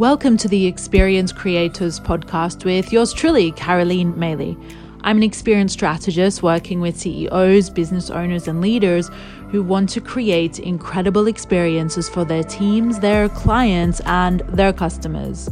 Welcome 0.00 0.38
to 0.38 0.48
the 0.48 0.64
Experience 0.64 1.30
Creators 1.30 2.00
podcast 2.00 2.64
with 2.64 2.90
yours 2.90 3.12
truly, 3.12 3.52
Caroline 3.52 4.14
Maley. 4.14 4.56
I'm 5.02 5.18
an 5.18 5.22
experienced 5.22 5.74
strategist 5.74 6.42
working 6.42 6.80
with 6.80 6.96
CEOs, 6.96 7.68
business 7.68 8.08
owners, 8.08 8.48
and 8.48 8.62
leaders 8.62 9.10
who 9.50 9.62
want 9.62 9.90
to 9.90 10.00
create 10.00 10.58
incredible 10.58 11.26
experiences 11.26 12.08
for 12.08 12.24
their 12.24 12.42
teams, 12.42 13.00
their 13.00 13.28
clients, 13.28 14.00
and 14.06 14.40
their 14.48 14.72
customers. 14.72 15.50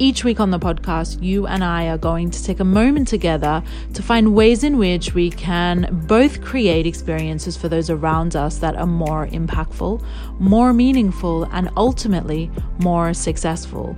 Each 0.00 0.24
week 0.24 0.40
on 0.40 0.50
the 0.50 0.58
podcast, 0.58 1.22
you 1.22 1.46
and 1.46 1.62
I 1.62 1.86
are 1.86 1.98
going 1.98 2.28
to 2.32 2.42
take 2.42 2.58
a 2.58 2.64
moment 2.64 3.06
together 3.06 3.62
to 3.92 4.02
find 4.02 4.34
ways 4.34 4.64
in 4.64 4.76
which 4.76 5.14
we 5.14 5.30
can 5.30 5.88
both 6.08 6.42
create 6.42 6.84
experiences 6.84 7.56
for 7.56 7.68
those 7.68 7.90
around 7.90 8.34
us 8.34 8.58
that 8.58 8.74
are 8.74 8.88
more 8.88 9.28
impactful, 9.28 10.04
more 10.40 10.72
meaningful, 10.72 11.44
and 11.52 11.70
ultimately 11.76 12.50
more 12.80 13.14
successful. 13.14 13.96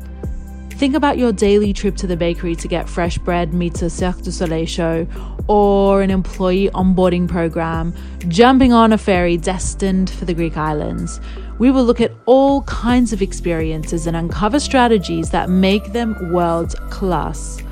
Think 0.72 0.94
about 0.94 1.16
your 1.16 1.32
daily 1.32 1.72
trip 1.72 1.96
to 1.96 2.06
the 2.06 2.18
bakery 2.18 2.54
to 2.56 2.68
get 2.68 2.90
fresh 2.90 3.16
bread 3.16 3.54
meets 3.54 3.80
a 3.80 3.88
Cirque 3.88 4.20
du 4.20 4.30
Soleil 4.30 4.66
show, 4.66 5.06
or 5.48 6.02
an 6.02 6.10
employee 6.10 6.68
onboarding 6.74 7.26
program, 7.26 7.94
jumping 8.28 8.74
on 8.74 8.92
a 8.92 8.98
ferry 8.98 9.38
destined 9.38 10.10
for 10.10 10.26
the 10.26 10.34
Greek 10.34 10.58
islands. 10.58 11.20
We 11.58 11.70
will 11.70 11.84
look 11.84 12.00
at 12.00 12.12
all 12.26 12.62
kinds 12.62 13.12
of 13.12 13.22
experiences 13.22 14.06
and 14.06 14.16
uncover 14.16 14.60
strategies 14.60 15.30
that 15.30 15.48
make 15.48 15.92
them 15.92 16.32
world 16.32 16.74
class. 16.90 17.62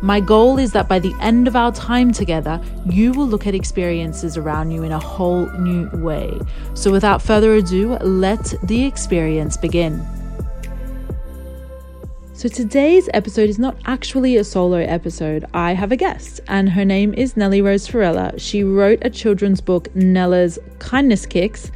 My 0.00 0.20
goal 0.20 0.58
is 0.58 0.72
that 0.72 0.88
by 0.88 0.98
the 0.98 1.14
end 1.20 1.48
of 1.48 1.56
our 1.56 1.72
time 1.72 2.12
together, 2.12 2.60
you 2.86 3.12
will 3.12 3.26
look 3.26 3.46
at 3.46 3.54
experiences 3.54 4.36
around 4.36 4.70
you 4.70 4.82
in 4.84 4.92
a 4.92 4.98
whole 4.98 5.46
new 5.58 5.88
way. 6.02 6.38
So, 6.74 6.90
without 6.92 7.20
further 7.20 7.54
ado, 7.54 7.96
let 7.98 8.54
the 8.62 8.84
experience 8.84 9.56
begin. 9.56 10.06
So, 12.34 12.48
today's 12.48 13.08
episode 13.14 13.48
is 13.48 13.58
not 13.58 13.76
actually 13.86 14.36
a 14.36 14.44
solo 14.44 14.78
episode. 14.78 15.46
I 15.54 15.72
have 15.72 15.92
a 15.92 15.96
guest, 15.96 16.40
and 16.48 16.68
her 16.68 16.84
name 16.84 17.14
is 17.14 17.34
Nellirose 17.34 17.90
Farella. 17.90 18.38
She 18.38 18.62
wrote 18.62 18.98
a 19.02 19.10
children's 19.10 19.62
book, 19.62 19.94
Nella's 19.96 20.58
Kindness 20.78 21.24
Kicks 21.24 21.70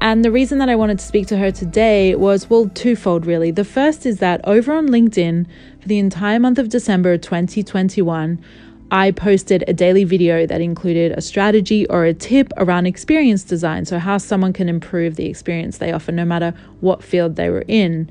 and 0.00 0.24
the 0.24 0.30
reason 0.30 0.58
that 0.58 0.68
I 0.68 0.76
wanted 0.76 0.98
to 1.00 1.04
speak 1.04 1.26
to 1.28 1.36
her 1.38 1.50
today 1.50 2.14
was, 2.14 2.48
well, 2.48 2.68
twofold 2.74 3.26
really. 3.26 3.50
The 3.50 3.64
first 3.64 4.06
is 4.06 4.18
that 4.18 4.40
over 4.44 4.72
on 4.72 4.88
LinkedIn, 4.88 5.46
for 5.80 5.88
the 5.88 5.98
entire 5.98 6.38
month 6.38 6.58
of 6.58 6.68
December 6.68 7.18
2021, 7.18 8.42
I 8.90 9.10
posted 9.10 9.64
a 9.68 9.74
daily 9.74 10.04
video 10.04 10.46
that 10.46 10.60
included 10.60 11.12
a 11.12 11.20
strategy 11.20 11.86
or 11.88 12.04
a 12.04 12.14
tip 12.14 12.52
around 12.56 12.86
experience 12.86 13.42
design. 13.42 13.84
So, 13.84 13.98
how 13.98 14.18
someone 14.18 14.52
can 14.52 14.68
improve 14.68 15.16
the 15.16 15.26
experience 15.26 15.78
they 15.78 15.92
offer, 15.92 16.12
no 16.12 16.24
matter 16.24 16.54
what 16.80 17.02
field 17.02 17.36
they 17.36 17.50
were 17.50 17.64
in. 17.68 18.08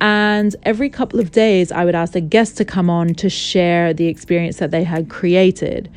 And 0.00 0.54
every 0.62 0.90
couple 0.90 1.18
of 1.18 1.32
days, 1.32 1.72
I 1.72 1.84
would 1.84 1.94
ask 1.94 2.14
a 2.14 2.20
guest 2.20 2.56
to 2.58 2.64
come 2.64 2.90
on 2.90 3.14
to 3.14 3.30
share 3.30 3.94
the 3.94 4.06
experience 4.06 4.58
that 4.58 4.70
they 4.70 4.84
had 4.84 5.08
created. 5.08 5.90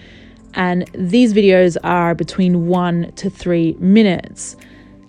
And 0.53 0.89
these 0.93 1.33
videos 1.33 1.77
are 1.83 2.15
between 2.15 2.67
one 2.67 3.11
to 3.17 3.29
three 3.29 3.75
minutes. 3.79 4.55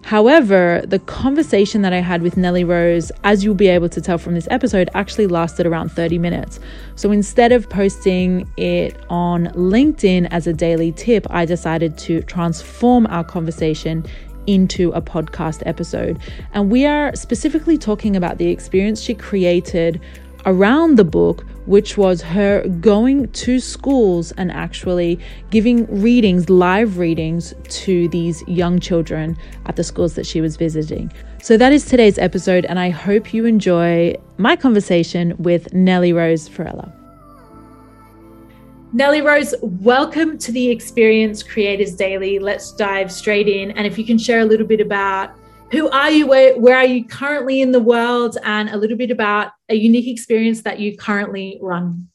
However, 0.02 0.82
the 0.86 0.98
conversation 0.98 1.82
that 1.82 1.92
I 1.92 2.00
had 2.00 2.22
with 2.22 2.34
Nellirose, 2.34 3.10
as 3.22 3.44
you'll 3.44 3.54
be 3.54 3.68
able 3.68 3.88
to 3.90 4.00
tell 4.00 4.18
from 4.18 4.34
this 4.34 4.48
episode, 4.50 4.88
actually 4.94 5.26
lasted 5.26 5.66
around 5.66 5.90
30 5.90 6.18
minutes. 6.18 6.58
So 6.96 7.12
instead 7.12 7.52
of 7.52 7.68
posting 7.68 8.50
it 8.56 8.96
on 9.08 9.48
LinkedIn 9.48 10.28
as 10.30 10.46
a 10.46 10.52
daily 10.52 10.92
tip, 10.92 11.26
I 11.30 11.44
decided 11.44 11.96
to 11.98 12.22
transform 12.22 13.06
our 13.06 13.22
conversation 13.22 14.04
into 14.46 14.90
a 14.92 15.02
podcast 15.02 15.62
episode. 15.66 16.18
And 16.54 16.70
we 16.70 16.86
are 16.86 17.14
specifically 17.14 17.78
talking 17.78 18.16
about 18.16 18.38
the 18.38 18.48
experience 18.48 19.00
she 19.00 19.14
created 19.14 20.00
around 20.46 20.96
the 20.96 21.04
book, 21.04 21.44
which 21.66 21.96
was 21.96 22.22
her 22.22 22.66
going 22.80 23.28
to 23.32 23.60
schools 23.60 24.32
and 24.32 24.50
actually 24.50 25.18
giving 25.50 25.86
readings, 26.02 26.50
live 26.50 26.98
readings 26.98 27.54
to 27.68 28.08
these 28.08 28.42
young 28.48 28.78
children 28.80 29.36
at 29.66 29.76
the 29.76 29.84
schools 29.84 30.14
that 30.14 30.26
she 30.26 30.40
was 30.40 30.56
visiting. 30.56 31.12
So 31.42 31.56
that 31.56 31.72
is 31.72 31.84
today's 31.84 32.18
episode, 32.18 32.64
and 32.66 32.78
I 32.78 32.90
hope 32.90 33.32
you 33.32 33.44
enjoy 33.44 34.14
my 34.38 34.56
conversation 34.56 35.34
with 35.38 35.72
Nellirose 35.72 36.48
Farella. 36.48 36.92
Nellirose, 38.94 39.54
welcome 39.62 40.36
to 40.38 40.50
the 40.50 40.68
Experience 40.68 41.44
Creators 41.44 41.94
Daily. 41.94 42.40
Let's 42.40 42.72
dive 42.72 43.12
straight 43.12 43.46
in. 43.46 43.70
And 43.70 43.86
if 43.86 43.96
you 43.96 44.04
can 44.04 44.18
share 44.18 44.40
a 44.40 44.44
little 44.44 44.66
bit 44.66 44.80
about 44.80 45.30
who 45.70 45.88
are 45.90 46.10
you 46.10 46.26
where, 46.26 46.58
where 46.58 46.76
are 46.76 46.86
you 46.86 47.04
currently 47.04 47.60
in 47.60 47.72
the 47.72 47.80
world 47.80 48.36
and 48.44 48.70
a 48.70 48.76
little 48.76 48.96
bit 48.96 49.10
about 49.10 49.52
a 49.68 49.74
unique 49.74 50.08
experience 50.08 50.62
that 50.62 50.80
you 50.80 50.96
currently 50.96 51.58
run 51.60 52.08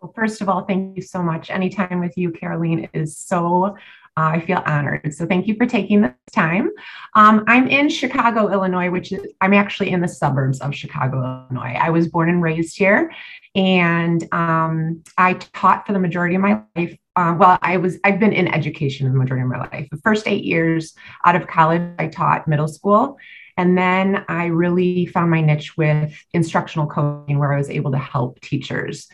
well 0.00 0.12
first 0.14 0.40
of 0.40 0.48
all 0.48 0.64
thank 0.64 0.96
you 0.96 1.02
so 1.02 1.22
much 1.22 1.50
anytime 1.50 2.00
with 2.00 2.16
you 2.16 2.30
caroline 2.30 2.88
is 2.92 3.16
so 3.16 3.76
uh, 4.16 4.32
I 4.34 4.40
feel 4.40 4.62
honored. 4.66 5.14
So 5.14 5.24
thank 5.24 5.46
you 5.46 5.56
for 5.56 5.64
taking 5.64 6.02
this 6.02 6.12
time. 6.32 6.70
Um, 7.14 7.44
I'm 7.46 7.66
in 7.66 7.88
Chicago, 7.88 8.52
Illinois, 8.52 8.90
which 8.90 9.10
is, 9.10 9.26
I'm 9.40 9.54
actually 9.54 9.90
in 9.90 10.02
the 10.02 10.08
suburbs 10.08 10.60
of 10.60 10.74
Chicago, 10.74 11.46
Illinois. 11.50 11.78
I 11.80 11.88
was 11.88 12.08
born 12.08 12.28
and 12.28 12.42
raised 12.42 12.76
here, 12.76 13.10
and 13.54 14.22
um, 14.32 15.02
I 15.16 15.34
taught 15.54 15.86
for 15.86 15.94
the 15.94 15.98
majority 15.98 16.34
of 16.34 16.42
my 16.42 16.60
life 16.76 16.94
um, 17.16 17.38
well, 17.38 17.58
I 17.62 17.76
was 17.76 17.98
I've 18.04 18.18
been 18.18 18.32
in 18.32 18.48
education 18.48 19.10
the 19.10 19.18
majority 19.18 19.42
of 19.42 19.48
my 19.48 19.58
life. 19.58 19.88
The 19.90 19.98
first 19.98 20.26
eight 20.26 20.44
years 20.44 20.94
out 21.24 21.36
of 21.36 21.46
college, 21.46 21.82
I 21.98 22.08
taught 22.08 22.48
middle 22.48 22.68
school, 22.68 23.18
and 23.56 23.76
then 23.76 24.24
I 24.28 24.46
really 24.46 25.06
found 25.06 25.30
my 25.30 25.40
niche 25.40 25.76
with 25.76 26.14
instructional 26.32 26.86
coaching, 26.86 27.38
where 27.38 27.52
I 27.52 27.58
was 27.58 27.70
able 27.70 27.92
to 27.92 27.98
help 27.98 28.40
teachers 28.40 29.08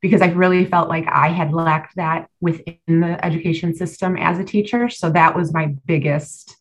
because 0.00 0.20
I 0.20 0.26
really 0.28 0.64
felt 0.64 0.88
like 0.88 1.06
I 1.06 1.28
had 1.28 1.52
lacked 1.52 1.96
that 1.96 2.28
within 2.40 2.76
the 2.86 3.24
education 3.24 3.74
system 3.74 4.16
as 4.16 4.38
a 4.38 4.44
teacher. 4.44 4.88
So 4.88 5.10
that 5.10 5.36
was 5.36 5.54
my 5.54 5.74
biggest 5.86 6.56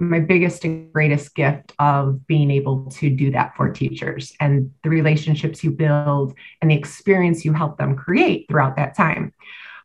my 0.00 0.18
biggest 0.18 0.64
and 0.64 0.92
greatest 0.92 1.34
gift 1.36 1.72
of 1.78 2.26
being 2.26 2.50
able 2.50 2.86
to 2.86 3.08
do 3.08 3.30
that 3.30 3.56
for 3.56 3.70
teachers 3.70 4.32
and 4.40 4.72
the 4.82 4.90
relationships 4.90 5.62
you 5.62 5.70
build 5.70 6.34
and 6.60 6.70
the 6.70 6.74
experience 6.74 7.44
you 7.44 7.52
help 7.52 7.78
them 7.78 7.94
create 7.94 8.46
throughout 8.48 8.74
that 8.76 8.96
time. 8.96 9.32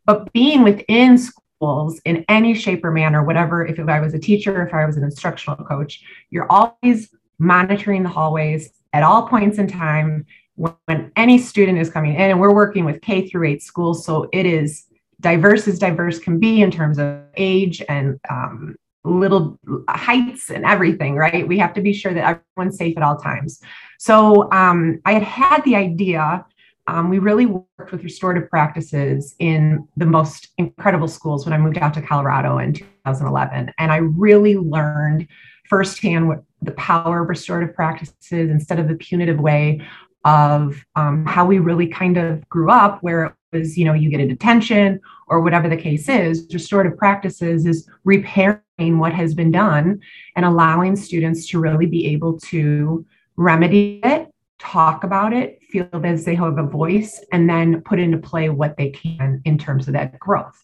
But 0.10 0.34
being 0.34 0.64
within 0.64 1.20
schools 1.20 2.02
in 2.04 2.26
any 2.30 2.56
shape 2.56 2.84
or 2.84 2.90
manner, 2.90 3.24
whatever, 3.24 3.64
if 3.64 3.78
I 3.78 4.00
was 4.00 4.16
a 4.16 4.18
teacher, 4.18 4.66
if 4.66 4.74
I 4.74 4.84
was 4.88 4.98
an 4.98 5.04
instructional 5.04 5.64
coach, 5.64 6.02
you're 6.32 6.52
always 6.52 7.14
monitoring 7.38 8.02
the 8.02 8.10
hallways 8.10 8.72
at 8.92 9.04
all 9.04 9.28
points 9.28 9.60
in 9.60 9.68
time 9.68 10.26
when 10.56 11.12
any 11.16 11.38
student 11.38 11.78
is 11.78 11.92
coming 11.92 12.16
in. 12.16 12.32
And 12.32 12.40
we're 12.40 12.56
working 12.56 12.86
with 12.86 13.02
K 13.02 13.30
through 13.30 13.50
eight 13.50 13.62
schools. 13.62 14.04
So 14.04 14.28
it 14.34 14.48
is 14.48 14.88
diverse 15.20 15.68
as 15.68 15.78
diverse 15.78 16.18
can 16.18 16.40
be 16.40 16.64
in 16.64 16.72
terms 16.72 16.98
of 16.98 17.20
age 17.38 17.84
and 17.88 18.20
um, 18.32 18.78
little 19.04 19.60
heights 19.90 20.50
and 20.50 20.66
everything, 20.66 21.18
right? 21.18 21.48
We 21.48 21.60
have 21.60 21.76
to 21.76 21.82
be 21.82 21.94
sure 21.94 22.16
that 22.16 22.42
everyone's 22.58 22.80
safe 22.80 22.98
at 22.98 23.04
all 23.04 23.18
times. 23.18 23.62
So 24.00 24.52
um, 24.52 25.02
I 25.06 25.14
had 25.14 25.24
had 25.24 25.64
the 25.66 25.76
idea 25.76 26.48
um, 26.96 27.10
we 27.10 27.20
really 27.20 27.46
worked 27.46 27.92
with 27.92 28.04
restorative 28.04 28.50
practices 28.50 29.36
in 29.40 29.88
the 29.98 30.06
most 30.06 30.50
incredible 30.58 31.08
schools 31.08 31.46
when 31.46 31.54
I 31.54 31.58
moved 31.58 31.78
out 31.78 31.94
to 31.96 32.02
Colorado 32.02 32.58
in 32.58 32.74
2011. 32.74 33.72
And 33.78 33.92
I 33.92 33.98
really 33.98 34.56
learned 34.56 35.28
firsthand 35.70 36.28
what 36.28 36.44
the 36.62 36.72
power 36.72 37.22
of 37.22 37.30
restorative 37.30 37.76
practices 37.76 38.50
instead 38.50 38.80
of 38.80 38.88
the 38.88 38.96
punitive 38.96 39.40
way 39.40 39.82
of 40.26 40.84
um, 40.96 41.26
how 41.26 41.46
we 41.46 41.60
really 41.60 41.88
kind 41.88 42.18
of 42.18 42.48
grew 42.50 42.70
up, 42.70 43.02
where 43.02 43.26
it 43.26 43.34
was, 43.54 43.78
you 43.78 43.86
know, 43.86 43.94
you 43.94 44.10
get 44.10 44.20
a 44.20 44.28
detention 44.28 45.00
or 45.28 45.42
whatever 45.42 45.70
the 45.70 45.78
case 45.78 46.10
is. 46.10 46.48
Restorative 46.52 46.98
practices 46.98 47.66
is 47.66 47.88
repairing 48.04 48.62
what 48.80 49.14
has 49.14 49.34
been 49.34 49.52
done 49.52 50.02
and 50.36 50.46
allowing 50.46 50.96
students 50.96 51.48
to 51.50 51.60
really 51.60 51.86
be 51.86 52.08
able 52.08 52.38
to 52.40 53.06
remedy 53.38 54.02
it 54.04 54.19
talk 54.60 55.04
about 55.04 55.34
it, 55.34 55.60
feel 55.70 55.90
as 56.04 56.26
they 56.26 56.36
have 56.36 56.58
a 56.58 56.64
voice, 56.64 57.24
and 57.32 57.50
then 57.50 57.82
put 57.82 58.00
into 58.00 58.18
play 58.18 58.50
what 58.50 58.78
they 58.78 58.90
can 58.90 59.42
in 59.46 59.58
terms 59.58 59.88
of 59.88 59.94
that 59.94 60.20
growth. 60.20 60.64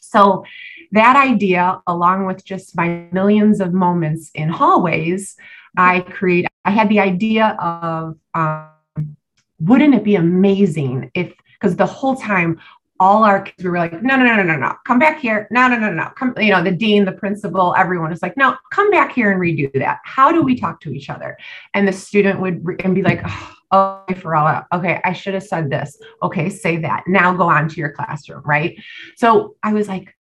So, 0.00 0.44
that 0.92 1.16
idea, 1.16 1.82
along 1.86 2.24
with 2.24 2.44
just 2.44 2.74
my 2.74 3.06
millions 3.12 3.60
of 3.60 3.74
moments 3.74 4.30
in 4.34 4.48
hallways, 4.48 5.36
I 5.76 6.00
create. 6.00 6.46
I 6.64 6.70
had 6.70 6.88
the 6.88 7.00
idea 7.00 7.56
of, 7.60 8.16
um, 8.34 9.16
wouldn't 9.60 9.94
it 9.94 10.04
be 10.04 10.16
amazing 10.16 11.10
if, 11.14 11.32
because 11.54 11.76
the 11.76 11.86
whole 11.86 12.16
time 12.16 12.60
all 13.00 13.24
our 13.24 13.42
kids 13.42 13.62
we 13.62 13.70
were 13.70 13.78
like 13.78 14.02
no 14.02 14.16
no 14.16 14.24
no 14.24 14.36
no 14.36 14.42
no 14.42 14.56
no 14.56 14.74
come 14.84 14.98
back 14.98 15.20
here. 15.20 15.46
No 15.50 15.68
no 15.68 15.78
no 15.78 15.92
no 15.92 16.10
come 16.16 16.34
you 16.38 16.50
know 16.50 16.62
the 16.62 16.70
dean 16.70 17.04
the 17.04 17.12
principal 17.12 17.74
everyone 17.76 18.12
is 18.12 18.22
like 18.22 18.36
no 18.36 18.56
come 18.72 18.90
back 18.90 19.12
here 19.12 19.30
and 19.30 19.40
redo 19.40 19.72
that. 19.74 20.00
How 20.04 20.32
do 20.32 20.42
we 20.42 20.58
talk 20.58 20.80
to 20.82 20.92
each 20.92 21.10
other? 21.10 21.36
And 21.74 21.86
the 21.86 21.92
student 21.92 22.40
would 22.40 22.64
re- 22.64 22.76
and 22.80 22.94
be 22.94 23.02
like 23.02 23.22
oh 23.70 24.02
for 24.20 24.34
all 24.34 24.62
okay 24.72 25.00
i 25.04 25.12
should 25.12 25.34
have 25.34 25.44
said 25.44 25.70
this. 25.70 25.96
Okay 26.22 26.48
say 26.48 26.76
that. 26.78 27.04
Now 27.06 27.34
go 27.34 27.48
on 27.48 27.68
to 27.68 27.76
your 27.76 27.92
classroom 27.92 28.42
right? 28.44 28.76
So 29.16 29.56
i 29.62 29.72
was 29.72 29.88
like 29.88 30.14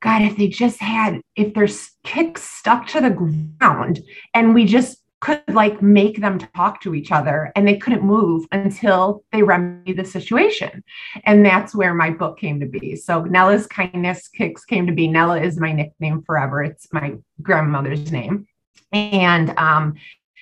god 0.00 0.22
if 0.22 0.36
they 0.36 0.48
just 0.48 0.80
had 0.80 1.20
if 1.36 1.54
their 1.54 1.68
kicks 2.04 2.42
stuck 2.42 2.86
to 2.86 3.00
the 3.00 3.10
ground 3.10 4.00
and 4.34 4.54
we 4.54 4.64
just 4.64 4.99
could 5.20 5.42
like 5.48 5.82
make 5.82 6.20
them 6.20 6.38
talk 6.38 6.80
to 6.80 6.94
each 6.94 7.12
other 7.12 7.52
and 7.54 7.68
they 7.68 7.76
couldn't 7.76 8.02
move 8.02 8.46
until 8.52 9.22
they 9.32 9.42
remedied 9.42 9.98
the 9.98 10.04
situation. 10.04 10.82
And 11.24 11.44
that's 11.44 11.74
where 11.74 11.94
my 11.94 12.10
book 12.10 12.38
came 12.38 12.58
to 12.60 12.66
be. 12.66 12.96
So 12.96 13.24
Nella's 13.24 13.66
kindness 13.66 14.28
kicks 14.28 14.64
came 14.64 14.86
to 14.86 14.92
be. 14.92 15.08
Nella 15.08 15.40
is 15.40 15.60
my 15.60 15.72
nickname 15.72 16.22
forever. 16.22 16.62
It's 16.62 16.90
my 16.92 17.16
grandmother's 17.42 18.10
name. 18.10 18.46
And 18.92 19.56
um, 19.58 19.94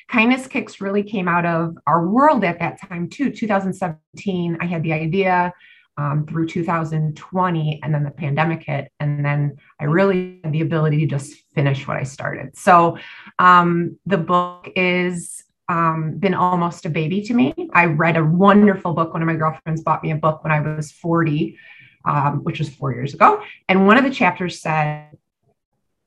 kindness 0.08 0.46
kicks 0.46 0.80
really 0.80 1.02
came 1.02 1.26
out 1.26 1.44
of 1.44 1.76
our 1.86 2.06
world 2.06 2.44
at 2.44 2.60
that 2.60 2.80
time 2.80 3.08
too. 3.08 3.30
2017, 3.30 4.58
I 4.60 4.66
had 4.66 4.82
the 4.84 4.92
idea 4.92 5.52
um, 5.98 6.24
through 6.26 6.46
2020 6.46 7.80
and 7.82 7.92
then 7.92 8.04
the 8.04 8.10
pandemic 8.10 8.62
hit 8.62 8.90
and 9.00 9.24
then 9.24 9.56
i 9.80 9.84
really 9.84 10.40
had 10.44 10.52
the 10.52 10.60
ability 10.60 10.98
to 11.00 11.06
just 11.06 11.34
finish 11.54 11.86
what 11.86 11.96
i 11.96 12.04
started. 12.04 12.56
So 12.56 12.96
um, 13.38 13.98
the 14.06 14.16
book 14.16 14.68
is 14.76 15.44
um, 15.68 16.16
been 16.18 16.32
almost 16.32 16.86
a 16.86 16.88
baby 16.88 17.20
to 17.22 17.34
me. 17.34 17.52
I 17.74 17.84
read 17.86 18.16
a 18.16 18.24
wonderful 18.24 18.94
book. 18.94 19.12
One 19.12 19.20
of 19.20 19.26
my 19.26 19.34
girlfriends 19.34 19.82
bought 19.82 20.02
me 20.02 20.12
a 20.12 20.16
book 20.16 20.42
when 20.42 20.52
i 20.52 20.60
was 20.60 20.92
40 20.92 21.58
um, 22.04 22.44
which 22.44 22.60
was 22.60 22.68
four 22.68 22.94
years 22.94 23.12
ago 23.12 23.42
and 23.68 23.86
one 23.86 23.98
of 23.98 24.04
the 24.04 24.10
chapters 24.10 24.62
said 24.62 25.10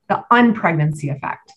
the 0.08 0.24
unpregnancy 0.32 1.14
effect. 1.14 1.52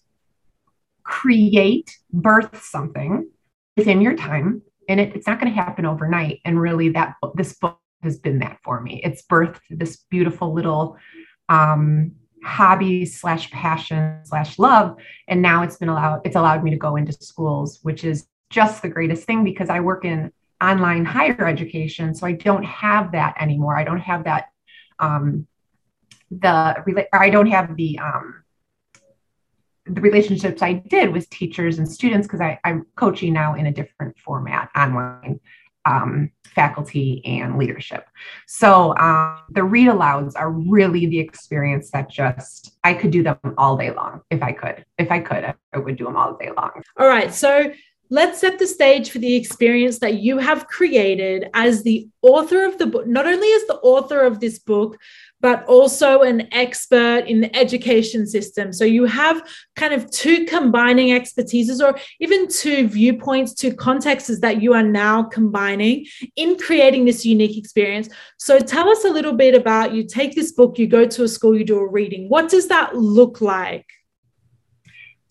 Create 1.04 1.98
birth 2.12 2.64
something 2.64 3.30
within 3.78 4.02
your 4.02 4.16
time 4.16 4.62
and 4.88 5.00
it, 5.00 5.16
it's 5.16 5.28
not 5.28 5.40
going 5.40 5.52
to 5.52 5.62
happen 5.62 5.86
overnight 5.86 6.42
and 6.46 6.60
really 6.60 6.90
that 6.90 7.16
this 7.36 7.54
book 7.54 7.80
has 8.04 8.18
been 8.18 8.40
that 8.40 8.60
for 8.64 8.82
me. 8.82 9.02
It's 9.04 9.24
birthed 9.24 9.62
this 9.70 9.98
beautiful 10.10 10.54
little 10.54 10.98
um, 11.50 12.12
hobby 12.44 13.06
slash 13.06 13.50
passion 13.52 14.20
slash 14.24 14.60
love, 14.60 14.98
and 15.28 15.42
now 15.42 15.64
it's 15.64 15.78
been 15.78 15.90
allowed. 15.90 16.22
It's 16.26 16.36
allowed 16.36 16.64
me 16.64 16.72
to 16.72 16.78
go 16.78 16.96
into 16.96 17.14
schools, 17.14 17.80
which 17.82 18.04
is 18.04 18.28
just 18.50 18.82
the 18.82 18.90
greatest 18.90 19.26
thing 19.26 19.44
because 19.44 19.70
I 19.70 19.80
work 19.80 20.06
in 20.06 20.32
online 20.62 21.06
higher 21.06 21.46
education, 21.46 22.14
so 22.14 22.28
I 22.28 22.34
don't 22.34 22.64
have 22.64 23.12
that 23.14 23.36
anymore. 23.40 23.78
I 23.78 23.84
don't 23.84 24.00
have 24.00 24.24
that. 24.26 24.46
Um, 25.00 25.48
the 26.32 27.08
I 27.14 27.30
don't 27.30 27.48
have 27.48 27.76
the 27.76 28.00
um, 28.00 28.44
the 29.86 30.02
relationships 30.02 30.62
I 30.62 30.74
did 30.74 31.12
with 31.12 31.30
teachers 31.30 31.78
and 31.78 31.90
students 31.90 32.28
because 32.28 32.42
I'm 32.64 32.86
coaching 32.96 33.34
now 33.34 33.56
in 33.56 33.68
a 33.68 33.72
different 33.72 34.18
format 34.18 34.70
online 34.76 35.40
um, 35.86 36.32
faculty 36.44 37.22
and 37.26 37.58
leadership. 37.58 38.08
So 38.48 38.96
um, 38.98 39.40
the 39.52 39.64
read 39.64 39.88
alouds 39.88 40.34
are 40.36 40.52
really 40.52 41.06
the 41.06 41.20
experience 41.20 41.92
that 41.92 42.10
just 42.10 42.78
I 42.84 42.94
could 42.94 43.12
do 43.12 43.24
them 43.24 43.38
all 43.58 43.78
day 43.78 43.92
long 43.92 44.22
if 44.32 44.42
I 44.42 44.52
could. 44.52 44.86
If 44.98 45.12
I 45.12 45.20
could, 45.20 45.54
I 45.74 45.78
would 45.78 45.98
do 45.98 46.06
them 46.06 46.16
all 46.16 46.38
day 46.38 46.52
long. 46.56 46.72
All 46.98 47.08
right. 47.08 47.34
So 47.34 47.72
let's 48.10 48.40
set 48.40 48.60
the 48.60 48.68
stage 48.68 49.10
for 49.10 49.20
the 49.20 49.36
experience 49.36 50.00
that 50.00 50.16
you 50.16 50.38
have 50.38 50.68
created 50.68 51.50
as 51.54 51.84
the 51.84 52.08
author 52.22 52.66
of 52.66 52.78
the 52.78 52.86
book, 52.86 53.08
not 53.08 53.26
only 53.26 53.52
as 53.54 53.66
the 53.66 53.80
author 53.82 54.22
of 54.22 54.40
this 54.40 54.60
book, 54.60 54.98
but 55.42 55.66
also 55.66 56.22
an 56.22 56.48
expert 56.54 57.26
in 57.28 57.42
the 57.42 57.56
education 57.56 58.26
system. 58.26 58.74
So 58.74 58.86
you 58.86 59.06
have 59.06 59.48
kind 59.76 59.94
of 59.94 60.10
two 60.10 60.46
combining 60.46 61.10
expertises 61.10 61.82
or 61.86 62.00
even 62.20 62.48
two 62.48 62.88
viewpoints, 62.88 63.54
two 63.54 63.74
contexts 63.74 64.40
that 64.40 64.62
you 64.62 64.74
are 64.74 64.84
now 64.84 65.24
combining 65.24 66.06
in 66.36 66.58
creating 66.58 67.06
this 67.06 67.26
unique 67.26 67.58
experience. 67.58 68.10
So 68.38 68.60
tell 68.60 68.90
us 68.90 69.06
a 69.06 69.10
little 69.10 69.34
bit 69.34 69.56
about 69.56 69.94
you 69.94 70.06
take 70.06 70.36
this 70.36 70.52
book, 70.52 70.80
you 70.80 70.88
go 70.88 71.06
to 71.06 71.24
a 71.24 71.28
school, 71.28 71.58
you 71.58 71.66
do 71.66 71.80
a 71.80 71.88
reading. 71.88 72.30
What 72.30 72.50
does 72.50 72.68
that 72.70 72.96
look 72.96 73.42
like? 73.42 73.86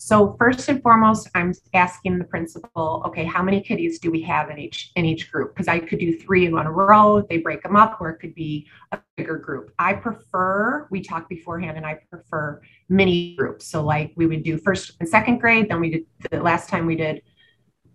So 0.05 0.37
first 0.39 0.69
and 0.69 0.83
foremost, 0.83 1.31
I'm 1.35 1.55
asking 1.73 2.19
the 2.19 2.27
principal, 2.27 3.03
okay, 3.07 3.25
how 3.25 3.43
many 3.43 3.63
kiddies 3.63 3.99
do 3.99 4.11
we 4.11 4.21
have 4.21 4.51
in 4.51 4.59
each 4.59 4.93
in 4.97 5.07
each 5.07 5.33
group? 5.33 5.55
Because 5.55 5.67
I 5.67 5.79
could 5.79 5.99
do 5.99 6.19
three 6.19 6.45
in 6.45 6.53
one 6.53 6.69
row, 6.69 7.23
they 7.31 7.39
break 7.39 7.63
them 7.63 7.75
up, 7.75 7.97
or 8.03 8.11
it 8.11 8.19
could 8.19 8.35
be 8.35 8.67
a 8.93 8.99
bigger 9.17 9.39
group. 9.39 9.73
I 9.79 9.95
prefer, 9.95 10.89
we 10.91 11.01
talked 11.01 11.31
beforehand, 11.31 11.79
and 11.79 11.87
I 11.87 12.01
prefer 12.11 12.61
mini 12.91 13.35
groups. 13.35 13.67
So 13.67 13.83
like 13.83 14.13
we 14.15 14.27
would 14.27 14.43
do 14.43 14.59
first 14.59 14.93
and 15.01 15.09
second 15.09 15.39
grade, 15.39 15.71
then 15.71 15.81
we 15.81 15.89
did 15.89 16.05
the 16.31 16.43
last 16.43 16.69
time 16.69 16.85
we 16.85 16.97
did 16.97 17.23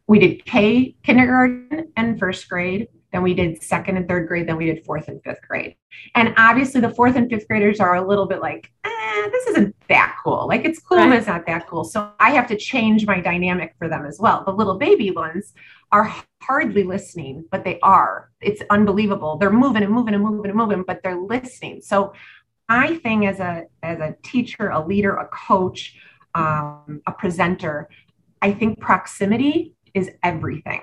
we 0.07 0.17
did 0.17 0.43
K 0.45 0.95
kindergarten 1.03 1.91
and 1.95 2.17
first 2.17 2.49
grade, 2.49 2.87
then 3.11 3.23
we 3.23 3.33
did 3.33 3.61
second 3.63 3.97
and 3.97 4.07
third 4.07 4.27
grade, 4.27 4.47
then 4.47 4.57
we 4.57 4.65
did 4.65 4.85
fourth 4.85 5.07
and 5.07 5.21
fifth 5.23 5.41
grade. 5.47 5.75
And 6.15 6.33
obviously 6.37 6.81
the 6.81 6.91
fourth 6.91 7.15
and 7.15 7.29
fifth 7.29 7.47
graders 7.47 7.79
are 7.79 7.95
a 7.95 8.07
little 8.07 8.27
bit 8.27 8.41
like, 8.41 8.71
eh, 8.83 9.29
this 9.31 9.47
isn't 9.47 9.75
that 9.89 10.15
cool. 10.23 10.47
Like 10.47 10.65
it's 10.65 10.79
cool, 10.79 10.97
right. 10.97 11.09
but 11.09 11.17
it's 11.17 11.27
not 11.27 11.45
that 11.47 11.67
cool. 11.67 11.83
So 11.83 12.11
I 12.19 12.31
have 12.31 12.47
to 12.47 12.55
change 12.55 13.05
my 13.05 13.19
dynamic 13.19 13.73
for 13.77 13.89
them 13.89 14.05
as 14.05 14.19
well. 14.19 14.43
The 14.45 14.51
little 14.51 14.77
baby 14.77 15.11
ones 15.11 15.53
are 15.91 16.13
hardly 16.41 16.83
listening, 16.83 17.45
but 17.51 17.63
they 17.63 17.79
are. 17.81 18.29
It's 18.41 18.61
unbelievable. 18.69 19.37
They're 19.37 19.51
moving 19.51 19.83
and 19.83 19.91
moving 19.91 20.13
and 20.13 20.23
moving 20.23 20.51
and 20.51 20.57
moving, 20.57 20.83
but 20.83 21.01
they're 21.03 21.19
listening. 21.19 21.81
So 21.81 22.13
my 22.67 22.95
thing 22.97 23.25
as 23.25 23.39
a 23.39 23.65
as 23.81 23.99
a 23.99 24.15
teacher, 24.23 24.69
a 24.69 24.85
leader, 24.85 25.15
a 25.15 25.27
coach, 25.27 25.97
um, 26.35 27.01
a 27.07 27.11
presenter, 27.11 27.89
I 28.41 28.53
think 28.53 28.79
proximity 28.79 29.73
is 29.93 30.11
everything. 30.23 30.81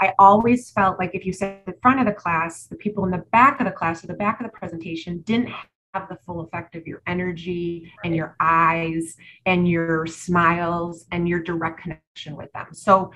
I 0.00 0.14
always 0.18 0.70
felt 0.70 0.98
like 0.98 1.14
if 1.14 1.26
you 1.26 1.32
sat 1.32 1.62
in 1.66 1.74
front 1.82 2.00
of 2.00 2.06
the 2.06 2.12
class, 2.12 2.66
the 2.66 2.76
people 2.76 3.04
in 3.04 3.10
the 3.10 3.24
back 3.32 3.60
of 3.60 3.66
the 3.66 3.72
class 3.72 4.02
or 4.02 4.06
the 4.06 4.14
back 4.14 4.40
of 4.40 4.46
the 4.46 4.52
presentation 4.52 5.20
didn't 5.20 5.52
have 5.94 6.08
the 6.08 6.18
full 6.24 6.40
effect 6.40 6.74
of 6.74 6.86
your 6.86 7.02
energy 7.06 7.92
and 8.04 8.14
your 8.14 8.36
eyes 8.40 9.16
and 9.44 9.68
your 9.68 10.06
smiles 10.06 11.06
and 11.12 11.28
your 11.28 11.42
direct 11.42 11.80
connection 11.82 12.36
with 12.36 12.50
them. 12.52 12.68
So 12.72 13.12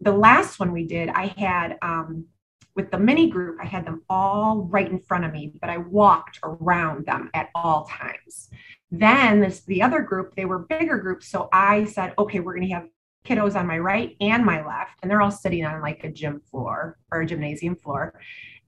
the 0.00 0.12
last 0.12 0.58
one 0.58 0.72
we 0.72 0.86
did, 0.86 1.08
I 1.10 1.26
had 1.26 1.76
um, 1.82 2.26
with 2.74 2.90
the 2.90 2.98
mini 2.98 3.28
group, 3.28 3.58
I 3.60 3.66
had 3.66 3.86
them 3.86 4.02
all 4.08 4.62
right 4.70 4.90
in 4.90 4.98
front 5.00 5.24
of 5.24 5.32
me, 5.32 5.52
but 5.60 5.70
I 5.70 5.78
walked 5.78 6.40
around 6.42 7.06
them 7.06 7.30
at 7.34 7.50
all 7.54 7.84
times. 7.84 8.50
Then 8.90 9.40
this 9.40 9.60
the 9.60 9.82
other 9.82 10.00
group, 10.00 10.34
they 10.34 10.44
were 10.44 10.60
bigger 10.60 10.98
groups. 10.98 11.28
So 11.28 11.48
I 11.52 11.84
said, 11.84 12.14
okay, 12.18 12.40
we're 12.40 12.54
going 12.54 12.68
to 12.68 12.74
have 12.74 12.88
kiddos 13.24 13.56
on 13.56 13.66
my 13.66 13.78
right 13.78 14.16
and 14.20 14.44
my 14.44 14.64
left, 14.64 14.92
and 15.02 15.10
they're 15.10 15.22
all 15.22 15.30
sitting 15.30 15.64
on 15.64 15.80
like 15.80 16.04
a 16.04 16.10
gym 16.10 16.40
floor 16.50 16.98
or 17.10 17.22
a 17.22 17.26
gymnasium 17.26 17.76
floor. 17.76 18.14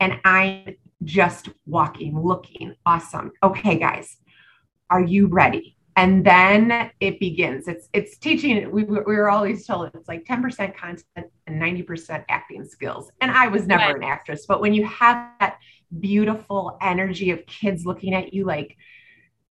And 0.00 0.18
I'm 0.24 0.76
just 1.04 1.48
walking, 1.66 2.20
looking 2.20 2.74
awesome. 2.84 3.32
Okay, 3.42 3.78
guys, 3.78 4.16
are 4.90 5.02
you 5.02 5.26
ready? 5.26 5.76
And 5.96 6.24
then 6.24 6.90
it 7.00 7.18
begins. 7.18 7.68
It's 7.68 7.88
it's 7.94 8.18
teaching. 8.18 8.70
We, 8.70 8.84
we 8.84 9.00
were 9.00 9.30
always 9.30 9.66
told 9.66 9.90
it's 9.94 10.08
like 10.08 10.26
10% 10.26 10.76
content 10.76 11.26
and 11.46 11.60
90% 11.60 12.24
acting 12.28 12.64
skills. 12.64 13.10
And 13.22 13.30
I 13.30 13.48
was 13.48 13.66
never 13.66 13.84
right. 13.84 13.96
an 13.96 14.02
actress, 14.02 14.44
but 14.46 14.60
when 14.60 14.74
you 14.74 14.84
have 14.86 15.30
that 15.40 15.58
beautiful 16.00 16.76
energy 16.82 17.30
of 17.30 17.46
kids 17.46 17.86
looking 17.86 18.12
at 18.12 18.34
you 18.34 18.44
like 18.44 18.76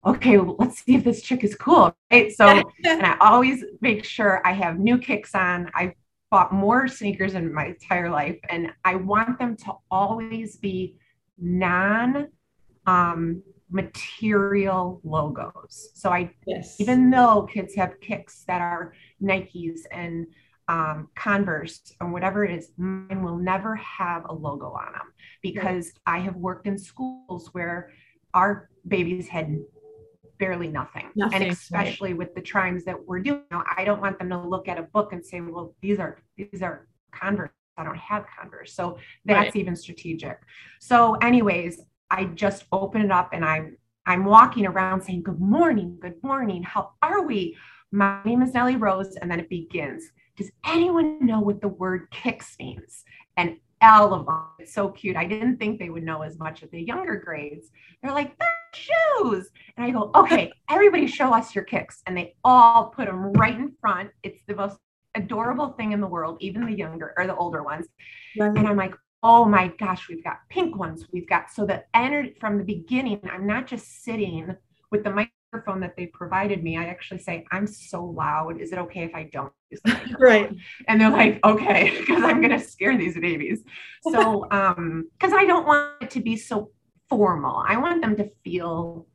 okay, 0.05 0.37
well, 0.37 0.55
let's 0.59 0.83
see 0.83 0.95
if 0.95 1.03
this 1.03 1.21
chick 1.21 1.43
is 1.43 1.55
cool. 1.55 1.95
Right. 2.11 2.31
So, 2.31 2.47
and 2.85 3.05
I 3.05 3.17
always 3.19 3.63
make 3.81 4.03
sure 4.03 4.41
I 4.45 4.53
have 4.53 4.79
new 4.79 4.97
kicks 4.97 5.35
on. 5.35 5.69
I've 5.73 5.93
bought 6.29 6.53
more 6.53 6.87
sneakers 6.87 7.35
in 7.35 7.53
my 7.53 7.67
entire 7.67 8.09
life, 8.09 8.39
and 8.49 8.71
I 8.83 8.95
want 8.95 9.37
them 9.39 9.55
to 9.57 9.73
always 9.89 10.57
be 10.57 10.97
non 11.37 12.27
um, 12.87 13.43
material 13.69 15.01
logos. 15.03 15.89
So, 15.93 16.09
I, 16.09 16.33
yes. 16.47 16.79
even 16.79 17.09
though 17.09 17.47
kids 17.51 17.75
have 17.75 17.99
kicks 18.01 18.43
that 18.47 18.61
are 18.61 18.93
Nikes 19.21 19.81
and 19.91 20.25
um, 20.67 21.09
Converse 21.15 21.93
or 21.99 22.09
whatever 22.09 22.45
it 22.45 22.51
is, 22.51 22.71
mine 22.77 23.23
will 23.23 23.37
never 23.37 23.75
have 23.75 24.23
a 24.29 24.33
logo 24.33 24.67
on 24.67 24.93
them 24.93 25.13
because 25.41 25.91
I 26.05 26.19
have 26.19 26.35
worked 26.35 26.65
in 26.65 26.77
schools 26.77 27.49
where 27.51 27.91
our 28.33 28.69
babies 28.87 29.27
had 29.27 29.59
barely 30.41 30.67
nothing. 30.67 31.07
nothing 31.15 31.43
and 31.43 31.51
especially 31.51 32.13
right. 32.13 32.17
with 32.17 32.33
the 32.33 32.41
trimes 32.41 32.83
that 32.85 32.97
we're 33.07 33.19
doing, 33.19 33.43
I 33.51 33.85
don't 33.85 34.01
want 34.01 34.17
them 34.17 34.29
to 34.31 34.39
look 34.39 34.67
at 34.67 34.79
a 34.79 34.81
book 34.81 35.13
and 35.13 35.23
say, 35.23 35.39
well, 35.39 35.75
these 35.81 35.99
are 35.99 36.17
these 36.35 36.63
are 36.63 36.87
Converse. 37.11 37.51
I 37.77 37.83
don't 37.83 37.95
have 37.97 38.25
Converse. 38.39 38.73
So 38.73 38.97
that's 39.23 39.37
right. 39.37 39.55
even 39.55 39.75
strategic. 39.75 40.39
So, 40.79 41.13
anyways, 41.15 41.81
I 42.09 42.25
just 42.25 42.65
open 42.71 43.01
it 43.03 43.11
up 43.11 43.29
and 43.33 43.45
I'm 43.45 43.77
I'm 44.07 44.25
walking 44.25 44.65
around 44.65 45.03
saying, 45.03 45.21
Good 45.21 45.39
morning, 45.39 45.97
good 46.01 46.21
morning. 46.23 46.63
How 46.63 46.93
are 47.03 47.21
we? 47.21 47.55
My 47.91 48.19
name 48.25 48.41
is 48.41 48.51
Nellirose. 48.51 49.13
And 49.21 49.29
then 49.29 49.39
it 49.39 49.47
begins. 49.47 50.03
Does 50.37 50.49
anyone 50.65 51.23
know 51.23 51.39
what 51.39 51.61
the 51.61 51.67
word 51.67 52.09
kicks 52.09 52.55
means? 52.59 53.03
And 53.37 53.57
all 53.81 54.13
of 54.13 54.25
them. 54.25 54.43
It's 54.59 54.73
so 54.73 54.89
cute. 54.89 55.15
I 55.15 55.25
didn't 55.25 55.57
think 55.57 55.79
they 55.79 55.89
would 55.89 56.03
know 56.03 56.21
as 56.21 56.37
much 56.39 56.63
at 56.63 56.71
the 56.71 56.81
younger 56.81 57.15
grades. 57.15 57.69
They're 58.01 58.11
like, 58.11 58.37
shoes. 58.73 59.49
And 59.77 59.85
I 59.85 59.91
go, 59.91 60.11
okay, 60.15 60.51
everybody 60.69 61.07
show 61.07 61.33
us 61.33 61.55
your 61.55 61.63
kicks. 61.63 62.01
And 62.07 62.15
they 62.15 62.35
all 62.43 62.89
put 62.89 63.07
them 63.07 63.33
right 63.33 63.55
in 63.55 63.73
front. 63.79 64.11
It's 64.23 64.41
the 64.47 64.55
most 64.55 64.77
adorable 65.15 65.69
thing 65.73 65.91
in 65.91 66.01
the 66.01 66.07
world, 66.07 66.37
even 66.39 66.65
the 66.65 66.75
younger 66.75 67.13
or 67.17 67.27
the 67.27 67.35
older 67.35 67.63
ones. 67.63 67.87
Right. 68.37 68.55
And 68.57 68.67
I'm 68.67 68.77
like, 68.77 68.95
oh 69.23 69.45
my 69.45 69.67
gosh, 69.79 70.07
we've 70.09 70.23
got 70.23 70.37
pink 70.49 70.77
ones. 70.77 71.05
We've 71.11 71.27
got 71.27 71.51
so 71.51 71.65
the 71.65 71.83
energy 71.93 72.35
from 72.39 72.57
the 72.57 72.63
beginning, 72.63 73.21
I'm 73.31 73.45
not 73.45 73.67
just 73.67 74.03
sitting 74.03 74.55
with 74.91 75.03
the 75.03 75.27
microphone 75.51 75.81
that 75.81 75.95
they 75.97 76.07
provided 76.07 76.63
me, 76.63 76.77
I 76.77 76.85
actually 76.85 77.19
say, 77.19 77.45
I'm 77.51 77.67
so 77.67 78.03
loud. 78.03 78.61
Is 78.61 78.71
it 78.71 78.77
okay 78.79 79.03
if 79.03 79.13
I 79.13 79.29
don't 79.31 79.51
use 79.69 79.81
the 79.83 79.91
microphone? 79.93 80.21
right. 80.21 80.55
And 80.87 80.99
they're 80.99 81.09
like, 81.09 81.39
okay, 81.43 81.97
because 81.99 82.23
I'm 82.23 82.41
gonna 82.41 82.59
scare 82.59 82.97
these 82.97 83.17
babies. 83.17 83.63
So 84.03 84.49
um, 84.51 85.09
because 85.19 85.33
I 85.33 85.45
don't 85.45 85.67
want 85.67 86.01
it 86.01 86.09
to 86.11 86.21
be 86.21 86.35
so 86.35 86.71
formal. 87.11 87.61
I 87.67 87.77
want 87.77 88.01
them 88.01 88.15
to 88.15 88.31
feel 88.43 89.05